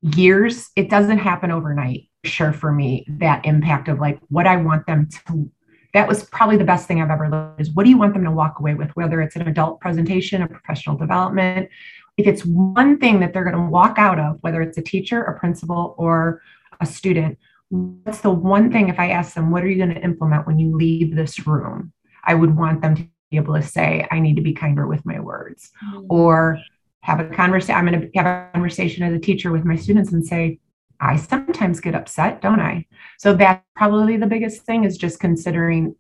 years. 0.01 0.70
It 0.77 0.90
doesn't 0.90 1.18
happen 1.18 1.51
overnight. 1.51 2.09
Sure, 2.25 2.53
for 2.53 2.72
me, 2.72 3.05
that 3.09 3.44
impact 3.44 3.88
of 3.88 3.98
like 3.98 4.20
what 4.29 4.46
I 4.46 4.57
want 4.57 4.87
them 4.87 5.09
to. 5.27 5.51
That 5.92 6.09
was 6.09 6.25
probably 6.25 6.57
the 6.57 6.64
best 6.64 6.88
thing 6.88 7.03
I've 7.03 7.11
ever 7.11 7.29
learned. 7.29 7.61
Is 7.61 7.70
what 7.70 7.85
do 7.85 7.90
you 7.90 7.98
want 7.98 8.14
them 8.14 8.25
to 8.25 8.31
walk 8.31 8.61
away 8.61 8.75
with? 8.75 8.90
Whether 8.90 9.20
it's 9.20 9.37
an 9.37 9.48
adult 9.48 9.81
presentation, 9.81 10.40
a 10.40 10.48
professional 10.48 10.96
development, 10.96 11.68
if 12.16 12.27
it's 12.27 12.44
one 12.44 12.98
thing 12.98 13.20
that 13.20 13.33
they're 13.33 13.44
going 13.44 13.57
to 13.57 13.70
walk 13.70 13.98
out 13.98 14.18
of, 14.18 14.38
whether 14.42 14.62
it's 14.62 14.79
a 14.79 14.83
teacher, 14.83 15.22
a 15.22 15.38
principal, 15.38 15.94
or 15.98 16.40
a 16.81 16.87
student, 16.87 17.38
what's 17.72 18.20
the 18.20 18.30
one 18.30 18.70
thing 18.70 18.90
if 18.90 18.98
I 18.98 19.11
ask 19.11 19.35
them, 19.35 19.50
what 19.50 19.62
are 19.62 19.68
you 19.68 19.76
going 19.76 19.94
to 19.94 20.02
implement 20.02 20.46
when 20.46 20.58
you 20.58 20.76
leave 20.76 21.16
this 21.16 21.46
room? 21.46 21.92
I 22.24 22.35
would 22.35 22.54
want 22.56 22.82
them 22.82 22.94
to 22.96 23.02
be 23.30 23.37
able 23.38 23.54
to 23.54 23.62
say, 23.62 24.06
I 24.11 24.20
need 24.20 24.37
to 24.37 24.42
be 24.42 24.52
kinder 24.52 24.87
with 24.87 25.04
my 25.06 25.18
words, 25.18 25.70
mm-hmm. 25.82 26.06
or 26.11 26.58
have 27.00 27.18
a 27.18 27.24
conversation. 27.30 27.74
I'm 27.74 27.87
going 27.87 28.00
to 28.00 28.18
have 28.18 28.26
a 28.26 28.50
conversation 28.52 29.02
as 29.02 29.14
a 29.14 29.18
teacher 29.18 29.50
with 29.50 29.64
my 29.64 29.76
students 29.76 30.12
and 30.12 30.24
say, 30.24 30.58
I 31.00 31.16
sometimes 31.16 31.80
get 31.80 31.94
upset, 31.94 32.42
don't 32.42 32.61
I? 32.61 32.87
So 33.18 33.35
that's 33.35 33.64
probably 33.74 34.18
the 34.18 34.26
biggest 34.26 34.62
thing 34.62 34.85
is 34.85 34.98
just 34.98 35.18
considering 35.18 35.96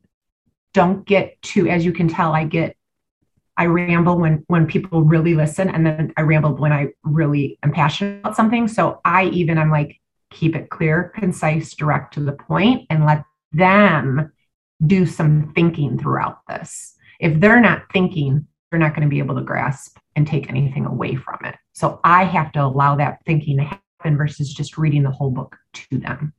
don't 0.74 1.04
get 1.06 1.40
too, 1.42 1.68
as 1.68 1.84
you 1.84 1.92
can 1.92 2.06
tell, 2.06 2.32
I 2.32 2.44
get 2.44 2.76
I 3.56 3.66
ramble 3.66 4.18
when 4.18 4.44
when 4.46 4.66
people 4.66 5.02
really 5.02 5.34
listen 5.34 5.68
and 5.68 5.84
then 5.84 6.12
I 6.16 6.22
ramble 6.22 6.56
when 6.56 6.72
I 6.72 6.88
really 7.02 7.58
am 7.62 7.72
passionate 7.72 8.20
about 8.20 8.36
something. 8.36 8.68
So 8.68 9.00
I 9.04 9.24
even 9.26 9.58
I'm 9.58 9.70
like, 9.70 10.00
keep 10.32 10.56
it 10.56 10.70
clear, 10.70 11.12
concise, 11.14 11.74
direct 11.74 12.14
to 12.14 12.20
the 12.20 12.32
point, 12.32 12.86
and 12.90 13.04
let 13.04 13.24
them 13.52 14.32
do 14.86 15.06
some 15.06 15.52
thinking 15.54 15.98
throughout 15.98 16.38
this. 16.48 16.94
If 17.20 17.40
they're 17.40 17.60
not 17.60 17.82
thinking, 17.92 18.46
they're 18.70 18.80
not 18.80 18.94
going 18.94 19.06
to 19.06 19.10
be 19.10 19.18
able 19.18 19.36
to 19.36 19.42
grasp 19.42 19.98
and 20.16 20.26
take 20.26 20.48
anything 20.48 20.86
away 20.86 21.14
from 21.14 21.38
it. 21.44 21.54
So 21.72 22.00
I 22.04 22.24
have 22.24 22.52
to 22.52 22.64
allow 22.64 22.96
that 22.96 23.18
thinking 23.26 23.58
to 23.58 23.64
happen 23.64 24.16
versus 24.16 24.52
just 24.52 24.78
reading 24.78 25.02
the 25.02 25.10
whole 25.10 25.30
book 25.30 25.56
to 25.74 25.98
them. 25.98 26.32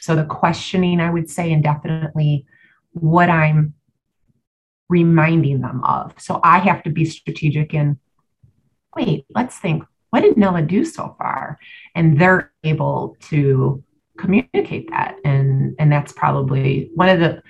So 0.00 0.14
the 0.14 0.24
questioning, 0.24 1.00
I 1.00 1.10
would 1.10 1.28
say, 1.28 1.52
and 1.52 1.62
definitely 1.62 2.46
what 2.92 3.28
I'm 3.28 3.74
reminding 4.88 5.60
them 5.60 5.82
of. 5.84 6.14
So 6.18 6.40
I 6.44 6.58
have 6.58 6.82
to 6.84 6.90
be 6.90 7.04
strategic 7.04 7.74
in 7.74 7.98
wait, 8.94 9.26
let's 9.34 9.58
think 9.58 9.84
what 10.14 10.22
did 10.22 10.36
Nella 10.36 10.62
do 10.62 10.84
so 10.84 11.16
far? 11.18 11.58
And 11.96 12.20
they're 12.20 12.52
able 12.62 13.16
to 13.30 13.82
communicate 14.16 14.88
that. 14.90 15.16
And, 15.24 15.74
and 15.80 15.90
that's 15.90 16.12
probably 16.12 16.88
one 16.94 17.08
of 17.08 17.18
the, 17.18 17.42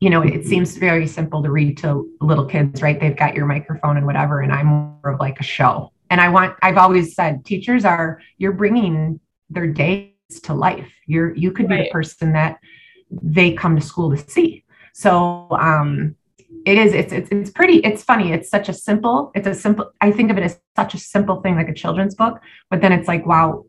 you 0.00 0.10
know, 0.10 0.20
it 0.20 0.44
seems 0.44 0.76
very 0.76 1.06
simple 1.06 1.42
to 1.42 1.50
read 1.50 1.78
to 1.78 2.06
little 2.20 2.44
kids, 2.44 2.82
right? 2.82 3.00
They've 3.00 3.16
got 3.16 3.34
your 3.34 3.46
microphone 3.46 3.96
and 3.96 4.04
whatever. 4.04 4.42
And 4.42 4.52
I'm 4.52 4.66
more 4.66 5.14
of 5.14 5.18
like 5.18 5.40
a 5.40 5.42
show. 5.42 5.92
And 6.10 6.20
I 6.20 6.28
want, 6.28 6.58
I've 6.60 6.76
always 6.76 7.14
said 7.14 7.42
teachers 7.46 7.86
are, 7.86 8.20
you're 8.36 8.52
bringing 8.52 9.18
their 9.48 9.66
days 9.66 10.10
to 10.42 10.52
life. 10.52 10.92
You're, 11.06 11.34
you 11.34 11.52
could 11.52 11.70
right. 11.70 11.78
be 11.78 11.84
the 11.84 11.90
person 11.90 12.34
that 12.34 12.58
they 13.10 13.54
come 13.54 13.76
to 13.76 13.82
school 13.82 14.14
to 14.14 14.30
see. 14.30 14.62
So, 14.92 15.48
um, 15.52 16.16
it 16.64 16.78
is 16.78 16.92
it's, 16.92 17.12
it's 17.12 17.28
it's 17.30 17.50
pretty 17.50 17.78
it's 17.78 18.02
funny 18.02 18.32
it's 18.32 18.48
such 18.48 18.68
a 18.68 18.72
simple 18.72 19.30
it's 19.34 19.46
a 19.46 19.54
simple 19.54 19.90
i 20.00 20.10
think 20.10 20.30
of 20.30 20.38
it 20.38 20.44
as 20.44 20.58
such 20.76 20.94
a 20.94 20.98
simple 20.98 21.40
thing 21.40 21.56
like 21.56 21.68
a 21.68 21.74
children's 21.74 22.14
book 22.14 22.40
but 22.70 22.80
then 22.80 22.92
it's 22.92 23.08
like 23.08 23.24
wow 23.26 23.64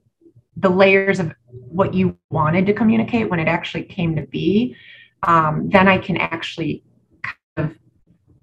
the 0.58 0.70
layers 0.70 1.20
of 1.20 1.34
what 1.50 1.94
you 1.94 2.18
wanted 2.30 2.66
to 2.66 2.74
communicate 2.74 3.30
when 3.30 3.40
it 3.40 3.48
actually 3.48 3.84
came 3.84 4.16
to 4.16 4.24
be 4.28 4.76
um, 5.24 5.70
then 5.70 5.88
i 5.88 5.98
can 5.98 6.18
actually 6.18 6.84
kind 7.22 7.70
of 7.70 7.78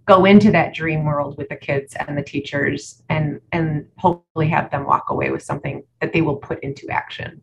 go 0.06 0.24
into 0.24 0.50
that 0.50 0.74
dream 0.74 1.04
world 1.04 1.38
with 1.38 1.48
the 1.48 1.56
kids 1.56 1.94
and 1.94 2.18
the 2.18 2.22
teachers 2.22 3.02
and 3.08 3.40
and 3.52 3.86
hopefully 3.98 4.48
have 4.48 4.70
them 4.70 4.84
walk 4.84 5.10
away 5.10 5.30
with 5.30 5.42
something 5.42 5.82
that 6.00 6.12
they 6.12 6.20
will 6.20 6.36
put 6.36 6.62
into 6.62 6.88
action 6.90 7.40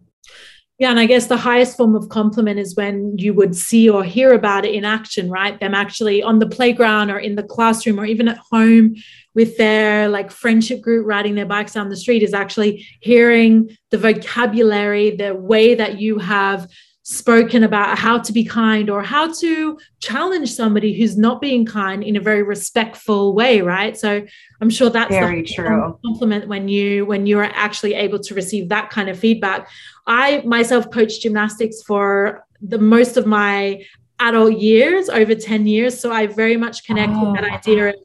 yeah, 0.79 0.91
and 0.91 0.99
I 0.99 1.05
guess 1.05 1.27
the 1.27 1.35
highest 1.35 1.75
form 1.75 1.93
of 1.93 2.07
compliment 2.07 2.57
is 2.57 2.73
when 2.73 3.17
you 3.17 3.33
would 3.33 3.53
see 3.53 3.89
or 3.89 4.01
hear 4.01 4.31
about 4.33 4.63
it 4.63 4.73
in 4.73 4.85
action, 4.85 5.29
right? 5.29 5.59
Them 5.59 5.75
actually 5.75 6.23
on 6.23 6.39
the 6.39 6.47
playground 6.47 7.11
or 7.11 7.19
in 7.19 7.35
the 7.35 7.43
classroom 7.43 7.99
or 7.99 8.05
even 8.05 8.29
at 8.29 8.37
home 8.37 8.95
with 9.35 9.57
their 9.57 10.07
like 10.07 10.31
friendship 10.31 10.79
group 10.79 11.05
riding 11.05 11.35
their 11.35 11.45
bikes 11.45 11.73
down 11.73 11.89
the 11.89 11.97
street 11.97 12.23
is 12.23 12.33
actually 12.33 12.87
hearing 13.01 13.75
the 13.91 13.97
vocabulary, 13.97 15.17
the 15.17 15.35
way 15.35 15.75
that 15.75 15.99
you 15.99 16.17
have 16.17 16.69
spoken 17.09 17.63
about 17.63 17.97
how 17.97 18.19
to 18.19 18.31
be 18.31 18.43
kind 18.43 18.87
or 18.87 19.01
how 19.01 19.33
to 19.33 19.79
challenge 19.99 20.53
somebody 20.53 20.93
who's 20.93 21.17
not 21.17 21.41
being 21.41 21.65
kind 21.65 22.03
in 22.03 22.15
a 22.15 22.19
very 22.19 22.43
respectful 22.43 23.33
way 23.33 23.61
right 23.61 23.97
so 23.97 24.23
i'm 24.61 24.69
sure 24.69 24.91
that's 24.91 25.09
very 25.09 25.41
true 25.41 25.97
compliment 26.05 26.47
when 26.47 26.67
you 26.67 27.07
when 27.07 27.25
you're 27.25 27.43
actually 27.43 27.95
able 27.95 28.19
to 28.19 28.35
receive 28.35 28.69
that 28.69 28.91
kind 28.91 29.09
of 29.09 29.17
feedback 29.17 29.67
i 30.05 30.43
myself 30.45 30.91
coached 30.91 31.23
gymnastics 31.23 31.81
for 31.81 32.45
the 32.61 32.77
most 32.77 33.17
of 33.17 33.25
my 33.25 33.83
adult 34.19 34.53
years 34.59 35.09
over 35.09 35.33
10 35.33 35.65
years 35.65 35.99
so 35.99 36.11
i 36.11 36.27
very 36.27 36.57
much 36.57 36.85
connect 36.85 37.11
oh. 37.15 37.31
with 37.31 37.41
that 37.41 37.49
oh. 37.49 37.55
idea 37.55 37.89
of 37.89 37.95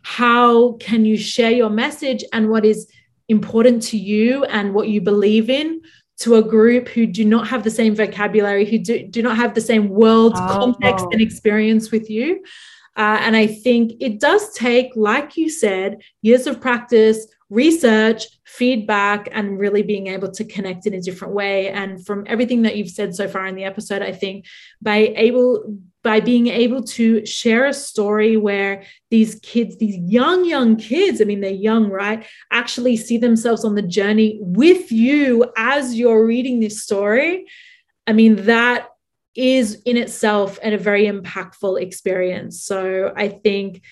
how 0.00 0.72
can 0.74 1.04
you 1.04 1.18
share 1.18 1.50
your 1.50 1.68
message 1.68 2.24
and 2.32 2.48
what 2.48 2.64
is 2.64 2.90
important 3.28 3.82
to 3.82 3.98
you 3.98 4.44
and 4.44 4.72
what 4.72 4.88
you 4.88 5.02
believe 5.02 5.50
in 5.50 5.82
to 6.18 6.36
a 6.36 6.42
group 6.42 6.88
who 6.88 7.06
do 7.06 7.24
not 7.24 7.46
have 7.48 7.62
the 7.62 7.70
same 7.70 7.94
vocabulary, 7.94 8.64
who 8.64 8.78
do, 8.78 9.06
do 9.06 9.22
not 9.22 9.36
have 9.36 9.54
the 9.54 9.60
same 9.60 9.88
world 9.88 10.32
oh. 10.36 10.48
context 10.48 11.06
and 11.12 11.20
experience 11.20 11.90
with 11.90 12.08
you. 12.08 12.42
Uh, 12.96 13.18
and 13.20 13.36
I 13.36 13.46
think 13.46 13.92
it 14.00 14.20
does 14.20 14.54
take, 14.54 14.92
like 14.96 15.36
you 15.36 15.50
said, 15.50 15.98
years 16.22 16.46
of 16.46 16.60
practice, 16.60 17.26
research, 17.50 18.24
feedback, 18.44 19.28
and 19.32 19.58
really 19.58 19.82
being 19.82 20.06
able 20.06 20.30
to 20.30 20.44
connect 20.44 20.86
in 20.86 20.94
a 20.94 21.00
different 21.00 21.34
way. 21.34 21.68
And 21.68 22.04
from 22.04 22.24
everything 22.26 22.62
that 22.62 22.76
you've 22.76 22.88
said 22.88 23.14
so 23.14 23.28
far 23.28 23.46
in 23.46 23.54
the 23.54 23.64
episode, 23.64 24.00
I 24.00 24.12
think 24.12 24.46
by 24.80 25.12
able 25.16 25.78
by 26.06 26.20
being 26.20 26.46
able 26.46 26.84
to 26.84 27.26
share 27.26 27.66
a 27.66 27.74
story 27.74 28.36
where 28.36 28.84
these 29.10 29.40
kids, 29.42 29.76
these 29.78 29.96
young, 29.96 30.44
young 30.44 30.76
kids, 30.76 31.20
I 31.20 31.24
mean, 31.24 31.40
they're 31.40 31.50
young, 31.50 31.90
right? 31.90 32.24
Actually 32.52 32.96
see 32.96 33.18
themselves 33.18 33.64
on 33.64 33.74
the 33.74 33.82
journey 33.82 34.38
with 34.40 34.92
you 34.92 35.50
as 35.56 35.96
you're 35.96 36.24
reading 36.24 36.60
this 36.60 36.80
story. 36.80 37.46
I 38.06 38.12
mean, 38.12 38.36
that 38.44 38.86
is 39.34 39.82
in 39.84 39.96
itself 39.96 40.60
and 40.62 40.76
a 40.76 40.78
very 40.78 41.06
impactful 41.06 41.82
experience. 41.82 42.62
So 42.62 43.12
I 43.16 43.26
think 43.26 43.82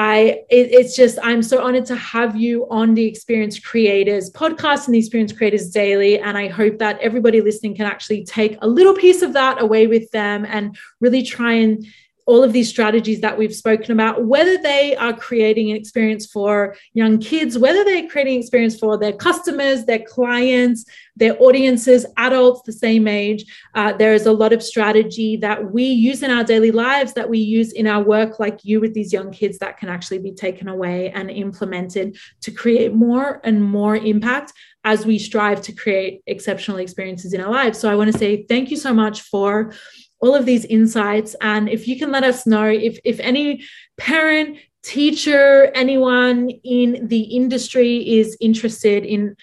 I 0.00 0.44
it, 0.48 0.72
it's 0.72 0.96
just 0.96 1.18
I'm 1.22 1.42
so 1.42 1.62
honored 1.62 1.84
to 1.86 1.94
have 1.94 2.34
you 2.34 2.66
on 2.70 2.94
the 2.94 3.04
Experience 3.04 3.58
Creators 3.58 4.30
podcast 4.30 4.86
and 4.86 4.94
the 4.94 4.98
Experience 4.98 5.30
Creators 5.30 5.68
Daily, 5.68 6.18
and 6.18 6.38
I 6.38 6.48
hope 6.48 6.78
that 6.78 6.98
everybody 7.00 7.42
listening 7.42 7.74
can 7.74 7.84
actually 7.84 8.24
take 8.24 8.56
a 8.62 8.66
little 8.66 8.94
piece 8.94 9.20
of 9.20 9.34
that 9.34 9.60
away 9.60 9.86
with 9.88 10.10
them 10.10 10.46
and 10.48 10.74
really 11.00 11.22
try 11.22 11.52
and 11.52 11.84
all 12.26 12.44
of 12.44 12.52
these 12.52 12.68
strategies 12.68 13.20
that 13.20 13.36
we've 13.36 13.54
spoken 13.54 13.92
about, 13.92 14.24
whether 14.24 14.58
they 14.58 14.94
are 14.96 15.12
creating 15.12 15.70
an 15.70 15.76
experience 15.76 16.26
for 16.26 16.76
young 16.92 17.18
kids, 17.18 17.58
whether 17.58 17.84
they're 17.84 18.08
creating 18.08 18.38
experience 18.38 18.78
for 18.78 18.98
their 18.98 19.12
customers, 19.12 19.84
their 19.84 20.00
clients, 20.00 20.84
their 21.16 21.36
audiences, 21.42 22.06
adults 22.16 22.62
the 22.62 22.72
same 22.72 23.08
age, 23.08 23.44
uh, 23.74 23.92
there 23.92 24.14
is 24.14 24.26
a 24.26 24.32
lot 24.32 24.52
of 24.52 24.62
strategy 24.62 25.36
that 25.36 25.72
we 25.72 25.84
use 25.84 26.22
in 26.22 26.30
our 26.30 26.44
daily 26.44 26.70
lives, 26.70 27.12
that 27.14 27.28
we 27.28 27.38
use 27.38 27.72
in 27.72 27.86
our 27.86 28.02
work, 28.02 28.38
like 28.38 28.64
you 28.64 28.80
with 28.80 28.94
these 28.94 29.12
young 29.12 29.30
kids, 29.30 29.58
that 29.58 29.76
can 29.76 29.88
actually 29.88 30.18
be 30.18 30.32
taken 30.32 30.68
away 30.68 31.10
and 31.10 31.30
implemented 31.30 32.16
to 32.40 32.50
create 32.50 32.94
more 32.94 33.40
and 33.44 33.62
more 33.62 33.96
impact 33.96 34.52
as 34.84 35.04
we 35.04 35.18
strive 35.18 35.60
to 35.60 35.72
create 35.72 36.22
exceptional 36.26 36.78
experiences 36.78 37.32
in 37.32 37.40
our 37.40 37.50
lives. 37.50 37.78
So 37.78 37.90
I 37.90 37.96
want 37.96 38.12
to 38.12 38.18
say 38.18 38.44
thank 38.48 38.70
you 38.70 38.76
so 38.76 38.94
much 38.94 39.22
for 39.22 39.72
all 40.20 40.34
of 40.34 40.46
these 40.46 40.64
insights. 40.66 41.34
And 41.40 41.68
if 41.68 41.88
you 41.88 41.98
can 41.98 42.10
let 42.10 42.24
us 42.24 42.46
know 42.46 42.66
if, 42.66 42.98
if 43.04 43.18
any 43.20 43.64
parent, 43.96 44.58
teacher, 44.82 45.70
anyone 45.74 46.50
in 46.64 47.06
the 47.08 47.20
industry 47.20 47.96
is 48.18 48.36
interested 48.40 49.04
in 49.04 49.36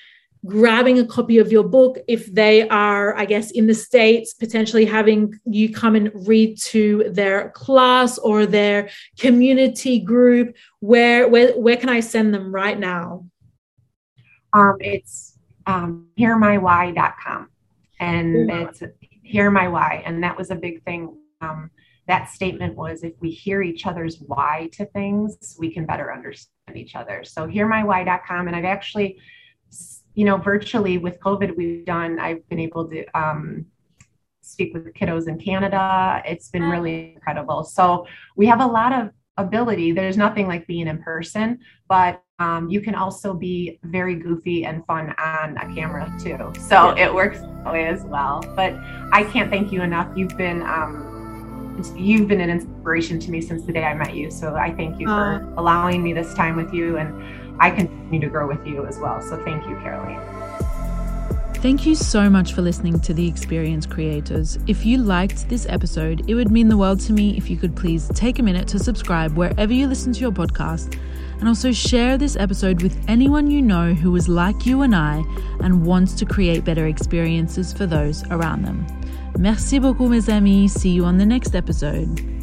grabbing 0.46 0.98
a 1.00 1.06
copy 1.06 1.38
of 1.40 1.52
your 1.52 1.63
book, 1.63 1.98
if 2.08 2.34
they 2.34 2.68
are, 2.70 3.16
I 3.18 3.26
guess, 3.26 3.52
in 3.52 3.68
the 3.68 3.74
States, 3.74 4.34
potentially 4.34 4.86
having 4.86 5.40
you 5.46 5.74
come 5.74 5.96
and 5.96 6.12
read 6.28 6.58
to 6.63 7.10
their 7.12 7.50
class 7.52 8.18
or 8.18 8.46
their 8.46 8.90
community 9.20 10.00
group, 10.00 10.56
where 10.80 11.28
where, 11.28 11.54
where 11.60 11.78
can 11.78 11.90
I 11.90 12.00
send 12.00 12.34
them 12.34 12.54
right 12.54 12.80
now? 12.80 13.26
Um, 14.54 14.78
it's 14.80 15.38
um, 15.66 16.08
hearmywhy.com. 16.18 17.50
And 18.00 18.52
it's 18.52 18.84
hear 19.28 19.52
my 19.52 19.68
why. 19.68 20.02
And 20.06 20.24
that 20.24 20.38
was 20.38 20.52
a 20.52 20.56
big 20.56 20.84
thing. 20.84 21.18
Um, 21.42 21.70
that 22.08 22.30
statement 22.30 22.76
was 22.76 23.04
if 23.04 23.13
we 23.20 23.30
hear 23.30 23.62
each 23.62 23.86
other's 23.86 24.20
why 24.20 24.70
to 24.74 24.86
things, 24.86 25.56
we 25.60 25.74
can 25.74 25.86
better 25.86 26.12
understand 26.13 26.76
each 26.76 26.96
other. 26.96 27.24
So 27.24 27.46
hearmywhy.com. 27.48 28.48
And 28.48 28.56
I've 28.56 28.66
actually, 28.66 29.20
you 30.13 30.26
know, 30.26 30.38
virtually 30.38 30.98
with 30.98 31.20
COVID, 31.20 31.56
we've 31.58 31.86
done, 31.86 32.18
I've 32.20 32.48
been 32.48 32.60
able 32.60 32.90
to 32.90 33.06
um, 33.13 33.66
speak 34.42 34.74
with 34.74 34.94
kiddos 34.94 35.28
in 35.28 35.38
Canada. 35.38 36.22
It's 36.26 36.50
been 36.50 36.63
really 36.63 37.13
incredible. 37.16 37.66
So 37.66 38.08
we 38.38 38.46
have 38.48 38.62
a 38.62 38.66
lot 38.66 38.94
of 38.94 39.12
ability. 39.36 39.92
There's 39.92 40.18
nothing 40.18 40.48
like 40.48 40.66
being 40.66 40.88
in 40.88 41.04
person, 41.04 41.60
but 41.90 42.24
um, 42.39 42.69
you 42.69 42.82
can 42.82 42.93
also 42.93 43.34
be 43.34 43.80
very 43.84 44.15
goofy 44.15 44.65
and 44.65 44.86
fun 44.86 45.13
on 45.17 45.58
a 45.58 45.73
camera 45.73 46.13
too. 46.19 46.54
So 46.67 46.91
it 46.91 47.13
works 47.13 47.39
that 47.39 47.73
way 47.73 47.88
as 47.88 48.04
well. 48.04 48.43
But 48.56 48.76
I 49.12 49.28
can't 49.32 49.50
thank 49.50 49.71
you 49.71 49.82
enough. 49.82 50.15
You've 50.15 50.38
been 50.38 50.62
um, 50.62 51.84
you've 51.95 52.28
been 52.28 52.41
an 52.41 52.52
inspiration 52.52 53.19
to 53.21 53.32
me 53.32 53.41
since 53.41 53.63
the 53.63 53.73
day 53.73 53.84
I 53.84 53.95
met 53.95 54.15
you. 54.15 54.30
So 54.30 54.56
I 54.56 54.71
thank 54.71 55.00
you 55.00 55.08
for 55.08 55.12
uh, 55.12 55.54
allowing 55.58 56.04
me 56.04 56.13
this 56.13 56.34
time 56.36 56.56
with 56.56 56.71
you, 56.73 56.97
and 56.97 57.58
I 57.60 57.71
continue 57.71 58.19
to 58.21 58.28
grow 58.28 58.47
with 58.47 58.65
you 58.67 58.86
as 58.86 59.00
well. 59.00 59.19
So 59.21 59.43
thank 59.43 59.67
you, 59.67 59.76
Caroline. 59.78 60.21
Thank 61.56 61.88
you 61.88 61.95
so 61.95 62.30
much 62.30 62.54
for 62.54 62.62
listening 62.62 63.00
to 63.00 63.15
The 63.15 63.28
Experience 63.28 63.88
Creators. 63.88 64.60
If 64.67 64.86
you 64.86 65.00
liked 65.00 65.50
this 65.50 65.65
episode, 65.67 66.30
it 66.30 66.36
would 66.36 66.52
mean 66.52 66.69
the 66.69 66.78
world 66.78 67.00
to 67.02 67.13
me 67.13 67.36
if 67.36 67.50
you 67.50 67.58
could 67.58 67.76
please 67.76 68.12
take 68.13 68.38
a 68.38 68.43
minute 68.43 68.67
to 68.67 68.80
subscribe 68.80 69.36
wherever 69.36 69.73
you 69.73 69.88
listen 69.88 70.13
to 70.13 70.19
your 70.19 70.32
podcast 70.32 71.00
and 71.39 71.47
also 71.47 71.71
share 71.71 72.17
this 72.17 72.36
episode 72.36 72.82
with 72.82 72.97
anyone 73.08 73.50
you 73.50 73.62
know 73.62 73.93
who 73.93 74.15
is 74.15 74.28
like 74.28 74.65
you 74.65 74.82
and 74.82 74.95
I 74.95 75.23
and 75.62 75.86
wants 75.86 76.13
to 76.15 76.26
create 76.26 76.65
better 76.65 76.88
experiences 76.88 77.73
for 77.73 77.86
those 77.86 78.23
around 78.30 78.63
them. 78.63 78.86
Merci 79.38 79.80
beaucoup, 79.80 80.10
mes 80.10 80.30
amis. 80.30 80.73
See 80.73 80.89
you 80.89 81.06
on 81.06 81.17
the 81.17 81.26
next 81.26 81.56
episode. 81.56 82.37